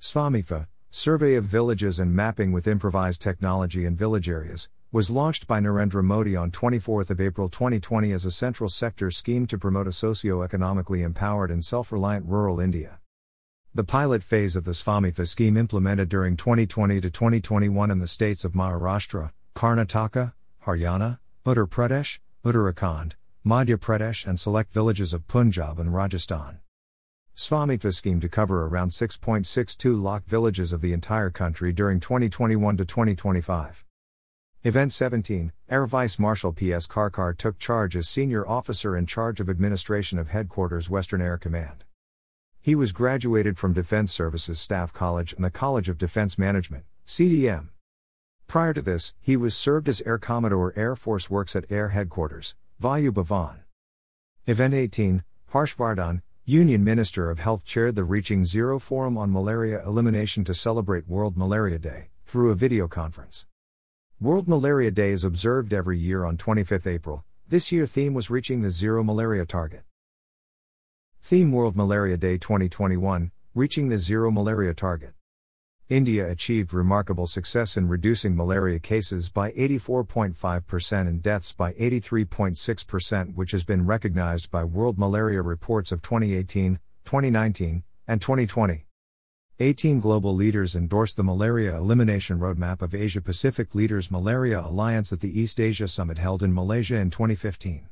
Swamitva, 0.00 0.66
Survey 0.90 1.36
of 1.36 1.44
Villages 1.44 2.00
and 2.00 2.12
Mapping 2.12 2.50
with 2.50 2.66
Improvised 2.66 3.22
Technology 3.22 3.84
in 3.84 3.94
Village 3.94 4.28
Areas, 4.28 4.68
was 4.90 5.10
launched 5.10 5.46
by 5.46 5.60
Narendra 5.60 6.02
Modi 6.02 6.34
on 6.34 6.50
24 6.50 7.04
April 7.20 7.48
2020 7.48 8.10
as 8.10 8.24
a 8.24 8.32
central 8.32 8.68
sector 8.68 9.12
scheme 9.12 9.46
to 9.46 9.56
promote 9.56 9.86
a 9.86 9.92
socio-economically 9.92 11.02
empowered 11.02 11.52
and 11.52 11.64
self-reliant 11.64 12.26
rural 12.26 12.58
India. 12.58 12.98
The 13.74 13.84
pilot 13.84 14.22
phase 14.22 14.54
of 14.54 14.66
the 14.66 14.74
Swamitva 14.74 15.26
scheme 15.26 15.56
implemented 15.56 16.10
during 16.10 16.36
2020 16.36 17.00
to 17.00 17.10
2021 17.10 17.90
in 17.90 18.00
the 18.00 18.06
states 18.06 18.44
of 18.44 18.52
Maharashtra, 18.52 19.32
Karnataka, 19.54 20.34
Haryana, 20.66 21.20
Uttar 21.46 21.66
Pradesh, 21.66 22.18
Uttarakhand, 22.44 23.12
Madhya 23.46 23.78
Pradesh 23.78 24.26
and 24.26 24.38
select 24.38 24.74
villages 24.74 25.14
of 25.14 25.26
Punjab 25.26 25.78
and 25.78 25.94
Rajasthan. 25.94 26.58
Swamitva 27.34 27.94
scheme 27.94 28.20
to 28.20 28.28
cover 28.28 28.66
around 28.66 28.90
6.62 28.90 30.02
lakh 30.02 30.26
villages 30.26 30.74
of 30.74 30.82
the 30.82 30.92
entire 30.92 31.30
country 31.30 31.72
during 31.72 31.98
2021 31.98 32.76
to 32.76 32.84
2025. 32.84 33.86
Event 34.64 34.92
17 34.92 35.50
Air 35.70 35.86
Vice 35.86 36.18
Marshal 36.18 36.52
P.S. 36.52 36.86
Karkar 36.86 37.34
took 37.34 37.58
charge 37.58 37.96
as 37.96 38.06
Senior 38.06 38.46
Officer 38.46 38.98
in 38.98 39.06
charge 39.06 39.40
of 39.40 39.48
Administration 39.48 40.18
of 40.18 40.28
Headquarters 40.28 40.90
Western 40.90 41.22
Air 41.22 41.38
Command. 41.38 41.84
He 42.64 42.76
was 42.76 42.92
graduated 42.92 43.58
from 43.58 43.72
Defense 43.72 44.12
Services 44.12 44.60
Staff 44.60 44.92
College 44.92 45.32
and 45.32 45.44
the 45.44 45.50
College 45.50 45.88
of 45.88 45.98
Defense 45.98 46.38
Management, 46.38 46.84
CDM. 47.04 47.70
Prior 48.46 48.72
to 48.72 48.80
this, 48.80 49.14
he 49.20 49.36
was 49.36 49.56
served 49.56 49.88
as 49.88 50.00
Air 50.02 50.16
Commodore 50.16 50.72
Air 50.76 50.94
Force 50.94 51.28
Works 51.28 51.56
at 51.56 51.64
Air 51.72 51.88
Headquarters, 51.88 52.54
Vayu 52.80 53.10
Bhavan. 53.10 53.62
Event 54.46 54.74
18 54.74 55.24
Harshvardhan, 55.52 56.22
Union 56.44 56.84
Minister 56.84 57.30
of 57.30 57.40
Health 57.40 57.64
chaired 57.64 57.96
the 57.96 58.04
Reaching 58.04 58.44
Zero 58.44 58.78
Forum 58.78 59.18
on 59.18 59.32
Malaria 59.32 59.84
Elimination 59.84 60.44
to 60.44 60.54
celebrate 60.54 61.08
World 61.08 61.36
Malaria 61.36 61.80
Day, 61.80 62.10
through 62.24 62.52
a 62.52 62.54
video 62.54 62.86
conference. 62.86 63.44
World 64.20 64.46
Malaria 64.46 64.92
Day 64.92 65.10
is 65.10 65.24
observed 65.24 65.72
every 65.72 65.98
year 65.98 66.24
on 66.24 66.36
25 66.36 66.86
April. 66.86 67.24
This 67.48 67.72
year 67.72 67.88
theme 67.88 68.14
was 68.14 68.30
reaching 68.30 68.62
the 68.62 68.70
zero 68.70 69.02
malaria 69.02 69.46
target. 69.46 69.82
Theme 71.24 71.52
World 71.52 71.76
Malaria 71.76 72.16
Day 72.16 72.36
2021, 72.36 73.30
reaching 73.54 73.88
the 73.88 73.96
zero 73.96 74.32
malaria 74.32 74.74
target. 74.74 75.12
India 75.88 76.28
achieved 76.28 76.74
remarkable 76.74 77.28
success 77.28 77.76
in 77.76 77.86
reducing 77.86 78.34
malaria 78.34 78.80
cases 78.80 79.28
by 79.30 79.52
84.5% 79.52 81.00
and 81.00 81.22
deaths 81.22 81.52
by 81.52 81.74
83.6%, 81.74 83.36
which 83.36 83.52
has 83.52 83.62
been 83.62 83.86
recognized 83.86 84.50
by 84.50 84.64
World 84.64 84.98
Malaria 84.98 85.42
Reports 85.42 85.92
of 85.92 86.02
2018, 86.02 86.80
2019, 87.04 87.84
and 88.08 88.20
2020. 88.20 88.86
18 89.60 90.00
global 90.00 90.34
leaders 90.34 90.74
endorsed 90.74 91.16
the 91.16 91.22
Malaria 91.22 91.76
Elimination 91.76 92.40
Roadmap 92.40 92.82
of 92.82 92.96
Asia 92.96 93.20
Pacific 93.20 93.76
Leaders 93.76 94.10
Malaria 94.10 94.58
Alliance 94.58 95.12
at 95.12 95.20
the 95.20 95.40
East 95.40 95.60
Asia 95.60 95.86
Summit 95.86 96.18
held 96.18 96.42
in 96.42 96.52
Malaysia 96.52 96.96
in 96.96 97.10
2015. 97.10 97.88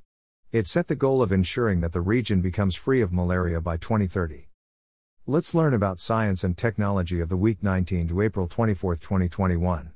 It 0.52 0.66
set 0.66 0.88
the 0.88 0.96
goal 0.96 1.22
of 1.22 1.30
ensuring 1.30 1.80
that 1.80 1.92
the 1.92 2.00
region 2.00 2.40
becomes 2.40 2.74
free 2.74 3.00
of 3.02 3.12
malaria 3.12 3.60
by 3.60 3.76
2030. 3.76 4.48
Let's 5.24 5.54
learn 5.54 5.74
about 5.74 6.00
science 6.00 6.42
and 6.42 6.58
technology 6.58 7.20
of 7.20 7.28
the 7.28 7.36
week 7.36 7.62
19 7.62 8.08
to 8.08 8.20
April 8.20 8.48
24, 8.48 8.96
2021. 8.96 9.92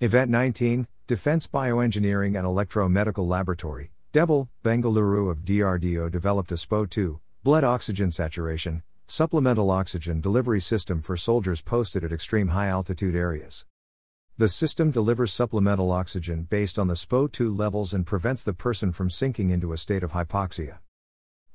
Event 0.00 0.30
19 0.30 0.86
Defense 1.08 1.48
Bioengineering 1.48 2.38
and 2.38 2.46
Electro-Medical 2.46 3.26
Laboratory, 3.26 3.90
DEBEL, 4.12 4.48
Bengaluru 4.62 5.28
of 5.28 5.38
DRDO 5.38 6.08
developed 6.08 6.52
a 6.52 6.54
SPO2, 6.54 7.18
blood 7.42 7.64
oxygen 7.64 8.12
saturation, 8.12 8.84
supplemental 9.06 9.72
oxygen 9.72 10.20
delivery 10.20 10.60
system 10.60 11.02
for 11.02 11.16
soldiers 11.16 11.62
posted 11.62 12.04
at 12.04 12.12
extreme 12.12 12.48
high 12.48 12.68
altitude 12.68 13.16
areas. 13.16 13.66
The 14.36 14.48
system 14.48 14.90
delivers 14.90 15.32
supplemental 15.32 15.92
oxygen 15.92 16.42
based 16.50 16.76
on 16.76 16.88
the 16.88 16.94
SPO2 16.94 17.56
levels 17.56 17.94
and 17.94 18.04
prevents 18.04 18.42
the 18.42 18.52
person 18.52 18.90
from 18.90 19.08
sinking 19.08 19.50
into 19.50 19.72
a 19.72 19.76
state 19.76 20.02
of 20.02 20.10
hypoxia. 20.10 20.78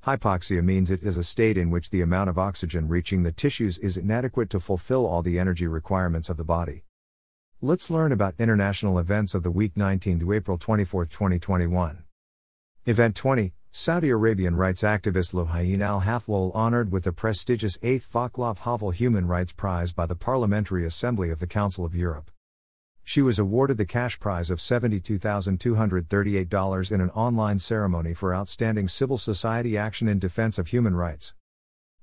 Hypoxia 0.05 0.63
means 0.63 0.89
it 0.89 1.03
is 1.03 1.17
a 1.17 1.23
state 1.25 1.57
in 1.57 1.71
which 1.71 1.89
the 1.89 1.99
amount 1.99 2.29
of 2.29 2.39
oxygen 2.39 2.87
reaching 2.87 3.23
the 3.23 3.33
tissues 3.33 3.77
is 3.79 3.97
inadequate 3.97 4.49
to 4.51 4.61
fulfill 4.61 5.05
all 5.05 5.21
the 5.21 5.37
energy 5.37 5.67
requirements 5.67 6.29
of 6.29 6.37
the 6.37 6.45
body. 6.45 6.85
Let's 7.59 7.91
learn 7.91 8.13
about 8.13 8.35
international 8.39 8.97
events 8.97 9.35
of 9.35 9.43
the 9.43 9.51
week 9.51 9.75
19 9.75 10.21
to 10.21 10.31
April 10.31 10.57
24, 10.57 11.03
2021. 11.07 12.03
Event 12.85 13.13
20 13.13 13.51
Saudi 13.71 14.09
Arabian 14.09 14.55
rights 14.55 14.83
activist 14.83 15.33
Loujain 15.33 15.81
Al 15.81 15.99
Hathloul 15.99 16.55
honored 16.55 16.93
with 16.93 17.03
the 17.03 17.11
prestigious 17.11 17.77
8th 17.79 18.07
Vaclav 18.09 18.59
Havel 18.59 18.91
Human 18.91 19.27
Rights 19.27 19.51
Prize 19.51 19.91
by 19.91 20.05
the 20.05 20.15
Parliamentary 20.15 20.85
Assembly 20.85 21.29
of 21.29 21.41
the 21.41 21.45
Council 21.45 21.83
of 21.83 21.93
Europe. 21.93 22.31
She 23.09 23.23
was 23.23 23.39
awarded 23.39 23.79
the 23.79 23.87
cash 23.87 24.19
prize 24.19 24.51
of 24.51 24.59
$72,238 24.59 26.91
in 26.91 27.01
an 27.01 27.09
online 27.09 27.57
ceremony 27.57 28.13
for 28.13 28.35
outstanding 28.35 28.87
civil 28.87 29.17
society 29.17 29.75
action 29.75 30.07
in 30.07 30.19
defense 30.19 30.59
of 30.59 30.67
human 30.67 30.95
rights. 30.95 31.33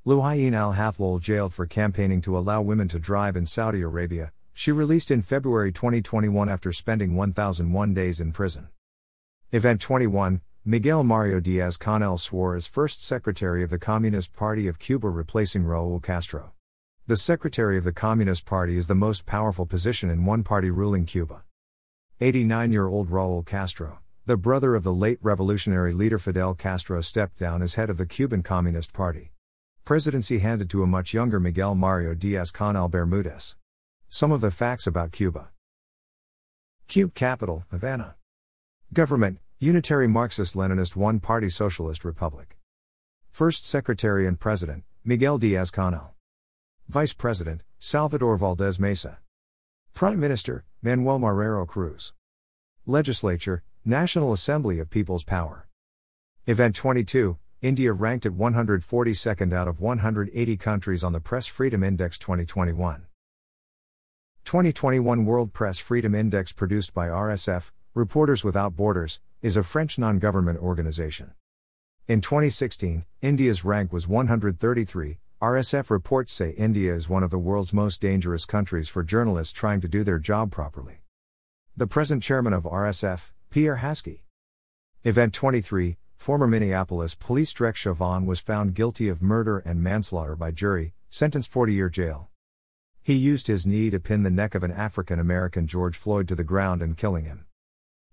Loujain 0.05 0.53
al 0.53 0.73
Hathloul 0.73 1.21
jailed 1.21 1.55
for 1.55 1.65
campaigning 1.65 2.21
to 2.23 2.37
allow 2.37 2.61
women 2.61 2.89
to 2.89 2.99
drive 2.99 3.37
in 3.37 3.47
Saudi 3.47 3.83
Arabia, 3.83 4.33
she 4.53 4.73
released 4.73 5.13
in 5.13 5.23
February 5.23 5.71
2021 5.71 6.49
after 6.49 6.73
spending 6.73 7.15
1,001 7.15 7.95
days 7.95 8.21
in 8.21 8.33
prison. 8.33 8.67
Event 9.53 9.81
21 9.81 10.41
Miguel 10.65 11.05
Mario 11.05 11.39
Diaz 11.39 11.79
Canel 11.79 12.19
swore 12.19 12.57
as 12.57 12.67
first 12.67 13.05
secretary 13.05 13.63
of 13.63 13.71
the 13.71 13.79
Communist 13.79 14.33
Party 14.33 14.67
of 14.67 14.81
Cuba, 14.81 15.09
replacing 15.09 15.63
Raul 15.63 16.03
Castro. 16.03 16.56
The 17.09 17.17
Secretary 17.17 17.79
of 17.79 17.85
the 17.85 17.93
Communist 17.93 18.47
Party 18.47 18.77
is 18.77 18.89
the 18.89 18.97
most 18.97 19.27
powerful 19.27 19.65
position 19.65 20.11
in 20.11 20.25
one 20.25 20.43
party 20.43 20.71
ruling 20.71 21.07
Cuba. 21.07 21.45
89 22.21 22.73
year 22.73 22.89
old 22.89 23.11
Raul 23.11 23.47
Castro, 23.47 24.01
the 24.25 24.37
brother 24.37 24.75
of 24.75 24.83
the 24.83 24.93
late 24.93 25.21
revolutionary 25.23 25.93
leader 25.93 26.19
Fidel 26.19 26.53
Castro, 26.55 27.01
stepped 27.01 27.39
down 27.39 27.63
as 27.63 27.75
head 27.75 27.91
of 27.91 27.97
the 27.97 28.07
Cuban 28.07 28.43
Communist 28.43 28.93
Party. 28.93 29.31
Presidency 29.85 30.39
handed 30.39 30.69
to 30.71 30.83
a 30.83 30.87
much 30.89 31.15
younger 31.15 31.39
Miguel 31.39 31.77
Mario 31.77 32.13
Diaz 32.13 32.51
Canel 32.51 32.91
Bermudez. 32.91 33.57
Some 34.09 34.33
of 34.33 34.41
the 34.41 34.51
facts 34.51 34.89
about 34.89 35.13
Cuba 35.13 35.53
Cube 36.89 37.15
capital, 37.15 37.67
Havana. 37.71 38.17
Government, 38.93 39.39
Unitary 39.61 40.09
Marxist 40.09 40.57
Leninist 40.57 40.97
One 40.97 41.21
Party 41.21 41.51
Socialist 41.51 42.05
Republic. 42.05 42.59
First 43.31 43.65
Secretary 43.65 44.27
and 44.27 44.41
President, 44.41 44.83
Miguel 45.05 45.39
Diaz 45.39 45.71
Canel. 45.71 46.16
Vice 46.89 47.13
President, 47.13 47.63
Salvador 47.81 48.37
Valdez 48.37 48.79
Mesa. 48.79 49.19
Prime 49.93 50.21
Minister, 50.21 50.65
Manuel 50.81 51.19
Marrero 51.19 51.67
Cruz. 51.67 52.13
Legislature, 52.87 53.65
National 53.85 54.33
Assembly 54.33 54.79
of 54.79 54.89
People's 54.89 55.25
Power. 55.25 55.67
Event 56.47 56.77
22, 56.77 57.39
India 57.61 57.93
ranked 57.93 58.25
at 58.25 58.33
142nd 58.35 59.53
out 59.53 59.67
of 59.67 59.81
180 59.81 60.57
countries 60.59 61.03
on 61.03 61.13
the 61.13 61.19
Press 61.19 61.49
Freedom 61.49 61.83
Index 61.83 62.21
2021. 62.21 63.07
2021 64.45 65.25
World 65.25 65.53
Press 65.53 65.81
Freedom 65.81 66.15
Index 66.15 66.53
produced 66.53 66.95
by 66.95 67.09
RSF, 67.09 67.73
Reporters 67.95 68.45
Without 68.45 68.77
Borders, 68.77 69.21
is 69.43 69.57
a 69.57 69.65
French 69.65 69.99
non 69.99 70.21
government 70.21 70.61
organization. 70.61 71.33
In 72.07 72.21
2016, 72.21 73.05
India's 73.23 73.65
rank 73.65 73.93
was 73.93 74.07
133, 74.07 75.19
RSF 75.43 75.91
reports 75.91 76.33
say 76.33 76.53
India 76.53 76.95
is 76.95 77.11
one 77.11 77.23
of 77.23 77.29
the 77.31 77.39
world's 77.39 77.75
most 77.75 78.01
dangerous 78.01 78.47
countries 78.47 78.89
for 78.89 79.03
journalists 79.03 79.53
trying 79.53 79.83
to 79.83 79.89
do 79.89 80.03
their 80.03 80.19
job 80.19 80.51
properly. 80.51 81.01
The 81.77 81.87
present 81.87 82.23
chairman 82.23 82.55
of 82.55 82.63
RSF, 82.63 83.33
Pierre 83.51 83.81
Haski. 83.83 84.21
Event 85.05 85.35
23 85.35 85.99
Former 86.17 86.47
Minneapolis 86.47 87.15
police 87.15 87.53
Derek 87.53 87.77
Chauvin 87.77 88.25
was 88.25 88.41
found 88.41 88.75
guilty 88.75 89.11
of 89.11 89.21
murder 89.21 89.59
and 89.59 89.83
manslaughter 89.83 90.37
by 90.37 90.53
jury, 90.53 90.95
sentenced 91.11 91.53
40 91.53 91.75
year 91.75 91.91
jail. 91.91 92.31
He 93.03 93.13
used 93.13 93.47
his 93.47 93.67
knee 93.67 93.91
to 93.91 94.01
pin 94.01 94.23
the 94.23 94.31
neck 94.31 94.55
of 94.55 94.63
an 94.63 94.73
African 94.73 95.21
American 95.21 95.67
George 95.67 95.99
Floyd 95.99 96.29
to 96.29 96.35
the 96.35 96.45
ground 96.45 96.81
and 96.81 96.97
killing 96.97 97.27
him. 97.27 97.45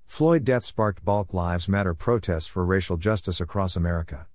Floyd 0.05 0.43
death 0.43 0.65
sparked 0.65 1.05
Black 1.05 1.33
Lives 1.33 1.69
Matter 1.69 1.93
protests 1.93 2.47
for 2.47 2.65
racial 2.65 2.97
justice 2.97 3.39
across 3.39 3.77
America. 3.77 4.27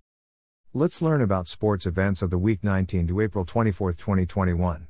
Let's 0.75 1.01
learn 1.01 1.23
about 1.23 1.49
sports 1.49 1.87
events 1.87 2.21
of 2.21 2.29
the 2.29 2.37
week 2.37 2.63
19 2.63 3.07
to 3.07 3.21
April 3.23 3.47
24, 3.47 3.95
2021. 3.95 4.87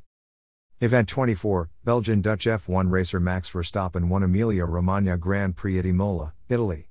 Event 0.80 1.08
24 1.08 1.70
Belgian 1.84 2.20
Dutch 2.20 2.46
F1 2.46 2.90
racer 2.90 3.20
Max 3.20 3.48
Verstappen 3.48 4.08
won 4.08 4.24
Emilia 4.24 4.64
Romagna 4.64 5.16
Grand 5.16 5.54
Prix 5.54 5.78
at 5.78 5.86
Imola, 5.86 6.34
Italy. 6.48 6.88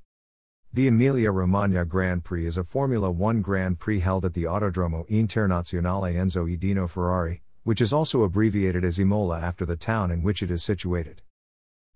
The 0.72 0.88
Emilia 0.88 1.32
Romagna 1.32 1.84
Grand 1.84 2.24
Prix 2.24 2.46
is 2.46 2.58
a 2.58 2.64
Formula 2.64 3.12
One 3.12 3.42
Grand 3.42 3.78
Prix 3.78 4.00
held 4.00 4.24
at 4.24 4.34
the 4.34 4.46
Autodromo 4.46 5.06
Internazionale 5.10 6.16
Enzo 6.16 6.48
Edino 6.48 6.90
Ferrari, 6.90 7.42
which 7.64 7.82
is 7.82 7.92
also 7.92 8.24
abbreviated 8.24 8.86
as 8.86 9.00
Imola 9.00 9.42
after 9.42 9.66
the 9.66 9.76
town 9.76 10.12
in 10.12 10.24
which 10.24 10.42
it 10.42 10.50
is 10.50 10.64
situated. 10.64 11.22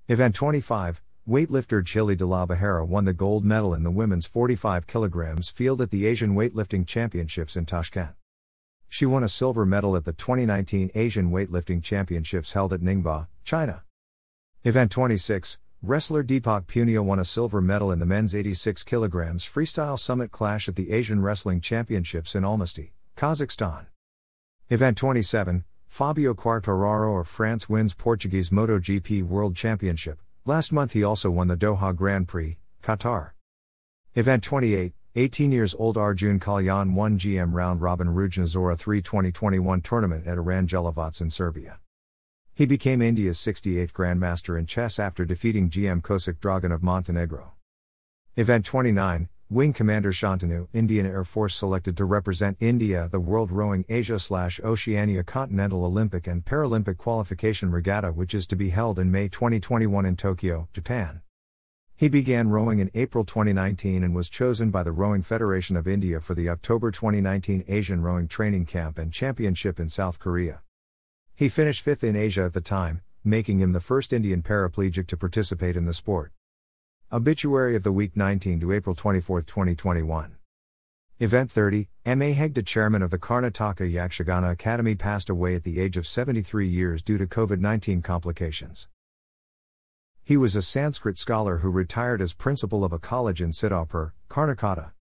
Event 0.10 0.36
25 0.36 1.02
Weightlifter 1.32 1.82
Jhilli 1.82 2.18
Dalabehera 2.18 2.86
won 2.86 3.06
the 3.06 3.14
gold 3.14 3.46
medal 3.46 3.74
in 3.74 3.84
the 3.84 3.90
women's 3.90 4.26
45 4.26 4.86
kg 4.86 5.50
field 5.54 5.82
at 5.82 5.90
the 5.90 6.06
Asian 6.06 6.36
Weightlifting 6.36 6.86
Championships 6.86 7.56
in 7.56 7.66
Tashkent. 7.66 8.16
She 8.90 9.06
won 9.06 9.24
a 9.24 9.30
silver 9.30 9.66
medal 9.66 9.96
at 9.96 10.04
the 10.04 10.12
2019 10.12 10.92
Asian 10.94 11.32
Weightlifting 11.32 11.82
Championships 11.82 12.52
held 12.52 12.74
at 12.74 12.82
Ningbo, 12.82 13.28
China. 13.46 13.84
Event 14.66 14.92
26 14.92 15.58
Wrestler 15.82 16.22
Deepak 16.22 16.66
Punia 16.66 17.02
won 17.02 17.18
a 17.18 17.24
silver 17.24 17.62
medal 17.62 17.94
in 17.94 18.00
the 18.00 18.06
men's 18.06 18.36
86 18.36 18.84
kg 18.84 19.36
freestyle 19.38 19.98
summit 19.98 20.32
clash 20.32 20.68
at 20.68 20.76
the 20.76 20.92
Asian 20.92 21.22
Wrestling 21.22 21.62
Championships 21.62 22.36
in 22.36 22.44
Almaty, 22.44 22.92
Kazakhstan. 23.16 23.86
Event 24.70 24.98
27 24.98 25.64
Fabio 25.88 26.34
Quartararo 26.34 27.22
of 27.22 27.28
France 27.30 27.70
wins 27.70 27.94
Portuguese 27.94 28.50
MotoGP 28.50 29.24
World 29.24 29.56
Championship, 29.56 30.20
Last 30.44 30.72
month 30.72 30.94
he 30.94 31.04
also 31.04 31.30
won 31.30 31.50
the 31.50 31.56
Doha 31.56 31.96
Grand 31.96 32.28
Prix, 32.28 32.58
Qatar. 32.82 33.34
Event 34.16 34.44
28, 34.44 34.92
18 35.16 35.52
years 35.52 35.76
old 35.76 35.98
Arjun 35.98 36.40
Kalyan 36.40 36.96
won 36.96 37.20
GM 37.20 37.54
Round 37.54 37.80
Robin 37.80 38.08
Rujnazora 38.08 38.76
3 38.76 39.04
2021 39.04 39.82
tournament 39.82 40.26
at 40.26 40.40
Aranjelovac 40.40 41.22
in 41.22 41.30
Serbia. 41.30 41.80
He 42.56 42.66
became 42.66 43.04
India's 43.04 43.38
68th 43.38 43.92
Grandmaster 43.92 44.58
in 44.58 44.66
chess 44.66 44.98
after 44.98 45.26
defeating 45.26 45.70
GM 45.70 46.02
Kosik 46.02 46.40
Dragan 46.40 46.74
of 46.74 46.82
Montenegro. 46.82 47.52
Event 48.36 48.66
29, 48.66 49.30
Wing 49.52 49.74
Commander 49.74 50.14
Shantanu, 50.14 50.70
Indian 50.72 51.06
Air 51.06 51.26
Force 51.26 51.54
selected 51.54 51.98
to 51.98 52.06
represent 52.06 52.56
India 52.62 53.10
the 53.12 53.20
World 53.20 53.52
Rowing 53.52 53.84
Asia 53.90 54.18
Oceania 54.64 55.26
Continental 55.26 55.84
Olympic 55.84 56.26
and 56.26 56.46
Paralympic 56.46 56.96
Qualification 56.96 57.70
Regatta 57.70 58.14
which 58.14 58.34
is 58.34 58.48
to 58.48 58.56
be 58.56 58.70
held 58.70 58.98
in 58.98 59.12
May 59.12 59.28
2021 59.28 60.06
in 60.06 60.16
Tokyo, 60.16 60.70
Japan. 60.72 61.20
He 61.98 62.08
began 62.08 62.48
rowing 62.48 62.80
in 62.80 62.92
April 62.94 63.26
2019 63.26 64.06
and 64.06 64.16
was 64.16 64.30
chosen 64.30 64.72
by 64.72 64.84
the 64.84 64.94
Rowing 64.94 65.22
Federation 65.22 65.76
of 65.76 65.86
India 65.86 66.22
for 66.22 66.34
the 66.34 66.48
October 66.48 66.90
2019 66.90 67.66
Asian 67.68 68.02
Rowing 68.02 68.30
Training 68.30 68.66
Camp 68.66 68.98
and 68.98 69.12
Championship 69.12 69.82
in 69.82 69.90
South 69.90 70.18
Korea. 70.18 70.62
He 71.36 71.50
finished 71.50 71.84
fifth 71.84 72.06
in 72.06 72.16
Asia 72.16 72.44
at 72.44 72.54
the 72.54 72.62
time, 72.62 73.02
making 73.26 73.60
him 73.60 73.74
the 73.74 73.82
first 73.82 74.14
Indian 74.14 74.44
paraplegic 74.44 75.08
to 75.08 75.18
participate 75.18 75.76
in 75.76 75.84
the 75.84 75.94
sport. 75.94 76.32
Obituary 77.14 77.76
of 77.76 77.84
the 77.84 77.92
week 77.92 78.16
19 78.16 78.62
to 78.62 78.72
April 78.72 78.96
24, 78.96 79.42
2021. 79.42 80.38
Event 81.20 81.52
30 81.52 81.90
M.A. 82.06 82.34
Hegde, 82.34 82.66
chairman 82.66 83.02
of 83.02 83.12
the 83.12 83.18
Karnataka 83.18 83.92
Yakshagana 83.92 84.50
Academy, 84.50 84.96
passed 84.96 85.30
away 85.30 85.54
at 85.56 85.66
the 85.66 85.82
age 85.82 85.98
of 85.98 86.08
73 86.08 86.70
years 86.70 87.04
due 87.04 87.18
to 87.18 87.28
COVID 87.28 87.60
19 87.60 88.02
complications. 88.02 88.88
He 90.24 90.38
was 90.38 90.56
a 90.56 90.62
Sanskrit 90.62 91.18
scholar 91.18 91.58
who 91.58 91.70
retired 91.70 92.22
as 92.22 92.34
principal 92.34 92.86
of 92.86 92.94
a 92.94 93.00
college 93.00 93.42
in 93.42 93.50
Siddhapur, 93.50 94.14
Karnataka. 94.30 94.94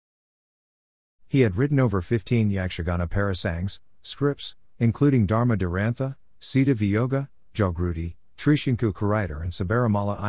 He 1.27 1.41
had 1.41 1.57
written 1.57 1.79
over 1.79 2.01
15 2.01 2.49
Yakshagana 2.49 3.07
parasangs, 3.07 3.81
scripts, 4.01 4.55
including 4.79 5.27
Dharma 5.27 5.57
Durantha, 5.57 6.15
Sita 6.39 6.73
Viyoga, 6.73 7.29
Jogruti, 7.53 8.15
Trishinku 8.35 8.93
Karaiter, 8.93 9.43
and 9.43 9.51
Sabarimala 9.51 10.19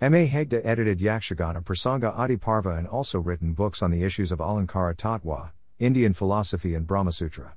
Ayappan. 0.00 0.06
M.A. 0.06 0.28
Hegde 0.28 0.60
edited 0.64 0.98
Yakshagana 0.98 1.62
Prasanga 1.62 2.14
Adiparva 2.16 2.78
and 2.78 2.86
also 2.86 3.18
written 3.18 3.52
books 3.52 3.82
on 3.82 3.90
the 3.90 4.02
issues 4.02 4.32
of 4.32 4.38
Alankara 4.38 4.94
Tattva, 4.94 5.52
Indian 5.78 6.12
philosophy 6.12 6.74
and 6.74 6.86
Brahmasutra. 6.86 7.52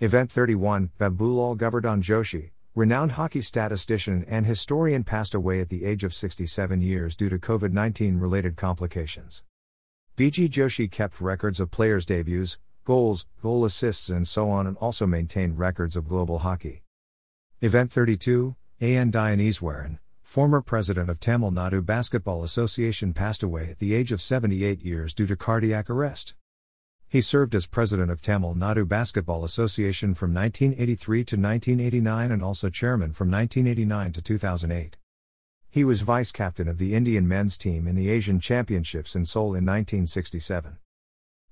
Event 0.00 0.30
31 0.30 0.90
Babulal 0.98 1.56
Govardhan 1.56 2.02
Joshi, 2.02 2.50
renowned 2.74 3.12
hockey 3.12 3.42
statistician 3.42 4.24
and 4.28 4.46
historian, 4.46 5.02
passed 5.02 5.34
away 5.34 5.60
at 5.60 5.68
the 5.68 5.84
age 5.84 6.04
of 6.04 6.14
67 6.14 6.80
years 6.80 7.16
due 7.16 7.28
to 7.28 7.38
COVID 7.38 7.72
19 7.72 8.18
related 8.18 8.56
complications. 8.56 9.42
BG 10.16 10.48
Joshi 10.48 10.90
kept 10.90 11.20
records 11.20 11.60
of 11.60 11.70
players' 11.70 12.06
debuts, 12.06 12.58
goals, 12.84 13.26
goal 13.42 13.64
assists, 13.64 14.08
and 14.08 14.26
so 14.26 14.48
on, 14.50 14.66
and 14.66 14.76
also 14.78 15.06
maintained 15.06 15.58
records 15.58 15.96
of 15.96 16.08
global 16.08 16.38
hockey. 16.38 16.82
Event 17.60 17.92
32 17.92 18.54
A.N. 18.80 19.10
Dionyswaran, 19.10 19.98
former 20.28 20.60
president 20.60 21.08
of 21.08 21.18
Tamil 21.18 21.50
Nadu 21.50 21.80
Basketball 21.80 22.44
Association, 22.44 23.14
passed 23.14 23.42
away 23.42 23.70
at 23.70 23.78
the 23.78 23.94
age 23.94 24.12
of 24.12 24.20
78 24.20 24.82
years 24.82 25.14
due 25.14 25.26
to 25.26 25.34
cardiac 25.34 25.88
arrest. 25.88 26.34
He 27.08 27.22
served 27.22 27.54
as 27.54 27.66
president 27.66 28.10
of 28.10 28.20
Tamil 28.20 28.54
Nadu 28.54 28.86
Basketball 28.86 29.42
Association 29.42 30.14
from 30.14 30.34
1983 30.34 31.24
to 31.24 31.36
1989 31.36 32.30
and 32.30 32.42
also 32.42 32.68
chairman 32.68 33.14
from 33.14 33.30
1989 33.30 34.12
to 34.12 34.20
2008. 34.20 34.98
He 35.70 35.82
was 35.82 36.02
vice 36.02 36.30
captain 36.30 36.68
of 36.68 36.76
the 36.76 36.94
Indian 36.94 37.26
men's 37.26 37.56
team 37.56 37.88
in 37.88 37.96
the 37.96 38.10
Asian 38.10 38.38
Championships 38.38 39.16
in 39.16 39.24
Seoul 39.24 39.54
in 39.54 39.64
1967. 39.64 40.76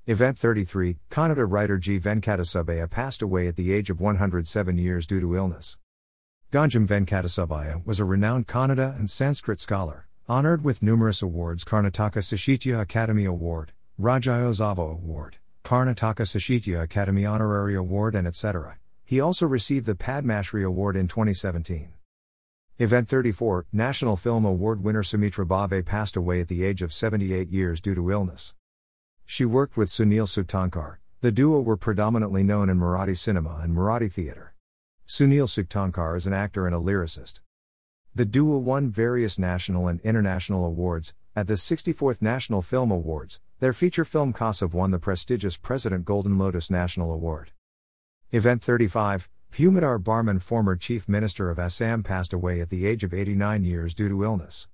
Event 0.07 0.39
33 0.39 0.99
Kannada 1.11 1.51
writer 1.51 1.79
G. 1.79 1.99
Venkatasubbiah 1.99 2.91
passed 2.91 3.23
away 3.23 3.49
at 3.49 3.57
the 3.57 3.73
age 3.73 3.89
of 3.89 4.03
107 4.03 4.77
years 4.77 5.07
due 5.07 5.21
to 5.21 5.35
illness. 5.35 5.79
Ganjam 6.57 6.87
Venkatasubbiah 6.87 7.85
was 7.85 8.01
a 8.01 8.07
renowned 8.07 8.47
Kannada 8.47 8.99
and 8.99 9.11
Sanskrit 9.11 9.61
scholar, 9.61 10.09
honored 10.27 10.65
with 10.65 10.83
numerous 10.83 11.21
awards 11.21 11.67
Karnataka 11.67 12.23
Sahitya 12.23 12.81
Academy 12.81 13.27
Award, 13.27 13.75
Rajyotsava 14.01 14.95
Award, 14.95 15.37
Karnataka 15.67 16.25
Sahitya 16.25 16.81
Academy 16.81 17.27
Honorary 17.27 17.75
Award, 17.75 18.15
and 18.15 18.27
etc. 18.27 18.79
He 19.05 19.21
also 19.21 19.47
received 19.47 19.85
the 19.85 19.95
Padma 19.95 20.43
Shri 20.43 20.63
Award 20.63 20.97
in 20.97 21.09
2017. 21.09 21.93
Event 22.79 23.07
34 23.07 23.67
National 23.71 24.17
Film 24.17 24.47
Award 24.47 24.83
winner 24.83 25.03
Sumitra 25.03 25.45
Bhave 25.45 25.85
passed 25.85 26.17
away 26.17 26.41
at 26.41 26.49
the 26.49 26.65
age 26.65 26.81
of 26.81 26.91
78 26.91 27.51
years 27.51 27.83
due 27.83 27.95
to 27.95 28.11
illness. 28.11 28.55
She 29.27 29.45
worked 29.45 29.77
with 29.77 29.91
Sunil 29.91 30.27
Sukhtankar. 30.27 30.97
The 31.21 31.33
duo 31.33 31.61
were 31.61 31.77
predominantly 31.77 32.43
known 32.43 32.71
in 32.71 32.79
Marathi 32.79 33.19
cinema 33.19 33.61
and 33.63 33.77
Marathi 33.77 34.11
theatre. 34.11 34.56
Sunil 35.07 35.47
Sukhtankar 35.47 36.17
is 36.17 36.27
an 36.27 36.33
actor 36.33 36.67
and 36.67 36.75
a 36.75 36.81
lyricist. 36.81 37.39
The 38.13 38.25
duo 38.25 38.59
won 38.59 38.91
various 38.91 39.39
national 39.39 39.87
and 39.87 40.01
international 40.01 40.65
awards. 40.65 41.15
At 41.37 41.47
the 41.47 41.55
64th 41.55 42.21
National 42.21 42.61
Film 42.61 42.91
Awards, 42.91 43.39
their 43.61 43.73
feature 43.73 44.05
film 44.05 44.33
Kasav 44.33 44.73
won 44.73 44.91
the 44.91 44.99
prestigious 44.99 45.57
President 45.57 46.05
Golden 46.05 46.39
Lotus 46.39 46.71
National 46.71 47.13
Award. 47.13 47.53
Event 48.33 48.65
35 48.65 49.29
Bhumidhar 49.53 50.03
Barman, 50.03 50.41
former 50.41 50.75
Chief 50.75 51.09
Minister 51.09 51.51
of 51.51 51.59
Assam, 51.61 52.03
passed 52.03 52.33
away 52.33 52.61
at 52.61 52.71
the 52.71 52.85
age 52.85 53.05
of 53.05 53.15
89 53.15 53.63
years 53.63 53.95
due 53.95 54.09
to 54.09 54.25
illness. 54.25 54.67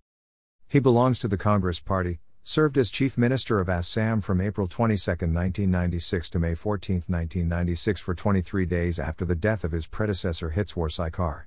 He 0.66 0.80
belongs 0.80 1.18
to 1.18 1.28
the 1.28 1.36
Congress 1.36 1.78
Party, 1.78 2.20
served 2.44 2.76
as 2.76 2.90
Chief 2.90 3.16
Minister 3.16 3.60
of 3.60 3.68
Assam 3.68 4.20
from 4.20 4.40
April 4.40 4.66
22, 4.66 5.10
1996 5.10 6.30
to 6.30 6.38
May 6.40 6.54
14, 6.54 6.96
1996 7.06 8.00
for 8.00 8.14
23 8.14 8.66
days 8.66 8.98
after 8.98 9.24
the 9.24 9.36
death 9.36 9.62
of 9.62 9.70
his 9.72 9.86
predecessor 9.86 10.50
Hitswar 10.50 10.90
Sarkar. 10.90 11.44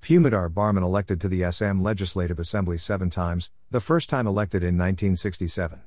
Bhumidhar 0.00 0.52
Barman 0.52 0.82
elected 0.82 1.20
to 1.20 1.28
the 1.28 1.42
Assam 1.42 1.82
Legislative 1.82 2.38
Assembly 2.38 2.78
seven 2.78 3.10
times, 3.10 3.50
the 3.70 3.80
first 3.80 4.08
time 4.08 4.26
elected 4.26 4.62
in 4.62 4.78
1967. 4.78 5.80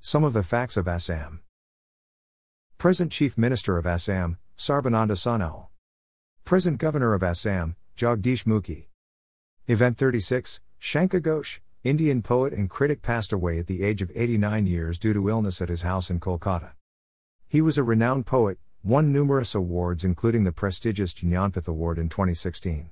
Some 0.00 0.24
of 0.24 0.32
the 0.32 0.42
facts 0.42 0.76
of 0.76 0.86
Assam. 0.86 1.42
Present 2.78 3.12
Chief 3.12 3.36
Minister 3.36 3.78
of 3.78 3.86
Assam, 3.86 4.38
Sarbananda 4.56 5.16
Sonowal. 5.16 5.68
Present 6.44 6.78
Governor 6.78 7.14
of 7.14 7.22
Assam, 7.22 7.76
Jagdish 7.96 8.44
Mukhi. 8.44 8.86
Event 9.68 9.96
36, 9.96 10.60
Shankha 10.80 11.20
Ghosh, 11.20 11.60
Indian 11.84 12.22
poet 12.22 12.52
and 12.52 12.70
critic 12.70 13.02
passed 13.02 13.32
away 13.32 13.58
at 13.58 13.66
the 13.66 13.82
age 13.82 14.02
of 14.02 14.12
89 14.14 14.68
years 14.68 15.00
due 15.00 15.12
to 15.12 15.28
illness 15.28 15.60
at 15.60 15.68
his 15.68 15.82
house 15.82 16.10
in 16.10 16.20
Kolkata. 16.20 16.74
He 17.48 17.60
was 17.60 17.76
a 17.76 17.82
renowned 17.82 18.24
poet, 18.24 18.58
won 18.84 19.12
numerous 19.12 19.52
awards 19.52 20.04
including 20.04 20.44
the 20.44 20.52
prestigious 20.52 21.12
Jnanpith 21.12 21.66
Award 21.66 21.98
in 21.98 22.08
2016. 22.08 22.90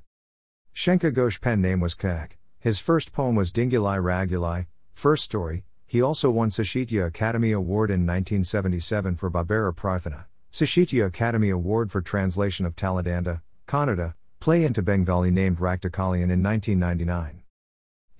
Shankha 0.75 1.13
Ghosh 1.13 1.41
pen 1.41 1.61
name 1.61 1.79
was 1.79 1.95
Kaak. 1.95 2.33
His 2.59 2.81
first 2.81 3.13
poem 3.13 3.37
was 3.37 3.53
Dingulai 3.53 4.03
Ragulai, 4.03 4.67
first 4.93 5.23
story. 5.23 5.63
He 5.87 6.03
also 6.03 6.29
won 6.29 6.49
Sahitya 6.49 7.07
Academy 7.07 7.53
Award 7.53 7.91
in 7.91 8.01
1977 8.01 9.15
for 9.15 9.31
Babara 9.31 9.73
Prarthana, 9.73 10.25
Sahitya 10.51 11.07
Academy 11.07 11.51
Award 11.51 11.93
for 11.93 12.03
translation 12.03 12.67
of 12.67 12.75
Taladanda, 12.75 13.43
Kannada, 13.69 14.15
play 14.41 14.65
into 14.65 14.83
Bengali 14.83 15.31
named 15.31 15.59
Raktakalian 15.59 16.33
in 16.33 16.43
1999. 16.43 17.40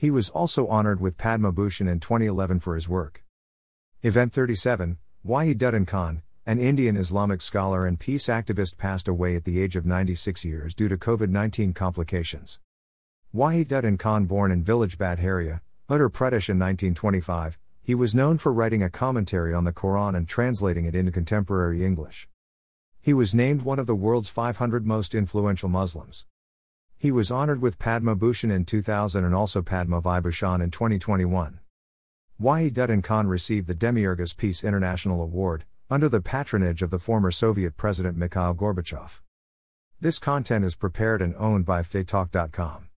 He 0.01 0.11
was 0.11 0.31
also 0.31 0.67
honored 0.69 0.99
with 0.99 1.19
Padma 1.19 1.53
Bhushan 1.53 1.87
in 1.87 2.01
2011 2.01 2.61
for 2.61 2.75
his 2.75 2.89
work. 2.89 3.23
Event 4.03 4.33
37 4.33 4.97
Wahid 5.27 5.59
Wahiduddin 5.59 5.87
Khan, 5.87 6.23
an 6.47 6.59
Indian 6.59 6.97
Islamic 6.97 7.43
scholar 7.43 7.87
and 7.87 8.01
peace 8.01 8.29
activist, 8.29 8.79
passed 8.79 9.09
away 9.09 9.37
at 9.37 9.45
the 9.45 9.61
age 9.61 9.77
of 9.77 9.85
96 9.85 10.43
years 10.43 10.75
due 10.75 10.89
to 10.89 10.97
COVID 10.97 11.29
19 11.29 11.75
complications. 11.75 12.61
Wahid 13.35 13.67
Wahiduddin 13.67 13.99
Khan, 13.99 14.25
born 14.25 14.51
in 14.51 14.65
village 14.65 14.97
Badharia, 14.97 15.61
Uttar 15.91 16.09
Pradesh 16.09 16.49
in 16.49 16.59
1925, 16.59 17.59
he 17.83 17.95
was 17.95 18.15
known 18.15 18.39
for 18.39 18.55
writing 18.55 18.83
a 18.83 18.89
commentary 18.89 19.53
on 19.53 19.65
the 19.65 19.73
Quran 19.75 20.17
and 20.17 20.27
translating 20.27 20.87
it 20.87 20.95
into 20.95 21.13
contemporary 21.13 21.85
English. 21.85 22.27
He 23.03 23.13
was 23.13 23.35
named 23.35 23.61
one 23.61 23.79
of 23.79 23.87
the 23.87 23.95
world's 23.95 24.31
500 24.31 24.87
most 24.87 25.15
influential 25.15 25.69
Muslims. 25.69 26.25
He 27.01 27.11
was 27.11 27.31
honored 27.31 27.63
with 27.63 27.79
Padma 27.79 28.15
Bhushan 28.15 28.51
in 28.51 28.67
2000 28.67 29.25
and 29.25 29.35
also 29.35 29.63
Padma 29.63 30.03
Vibhushan 30.03 30.63
in 30.63 30.71
2021. 30.71 31.59
Wahiduddin 32.39 33.03
Khan 33.03 33.27
received 33.27 33.69
the 33.69 33.75
Demiurgus 33.75 34.37
Peace 34.37 34.63
International 34.63 35.23
Award, 35.23 35.65
under 35.89 36.11
the 36.11 36.21
patronage 36.21 36.83
of 36.83 36.91
the 36.91 36.99
former 36.99 37.31
Soviet 37.31 37.79
President 37.79 38.19
Mikhail 38.19 38.55
Gorbachev. 38.55 39.23
This 39.99 40.19
content 40.19 40.63
is 40.63 40.75
prepared 40.75 41.23
and 41.23 41.35
owned 41.37 41.65
by 41.65 41.81
FTEtalk.com. 41.81 42.85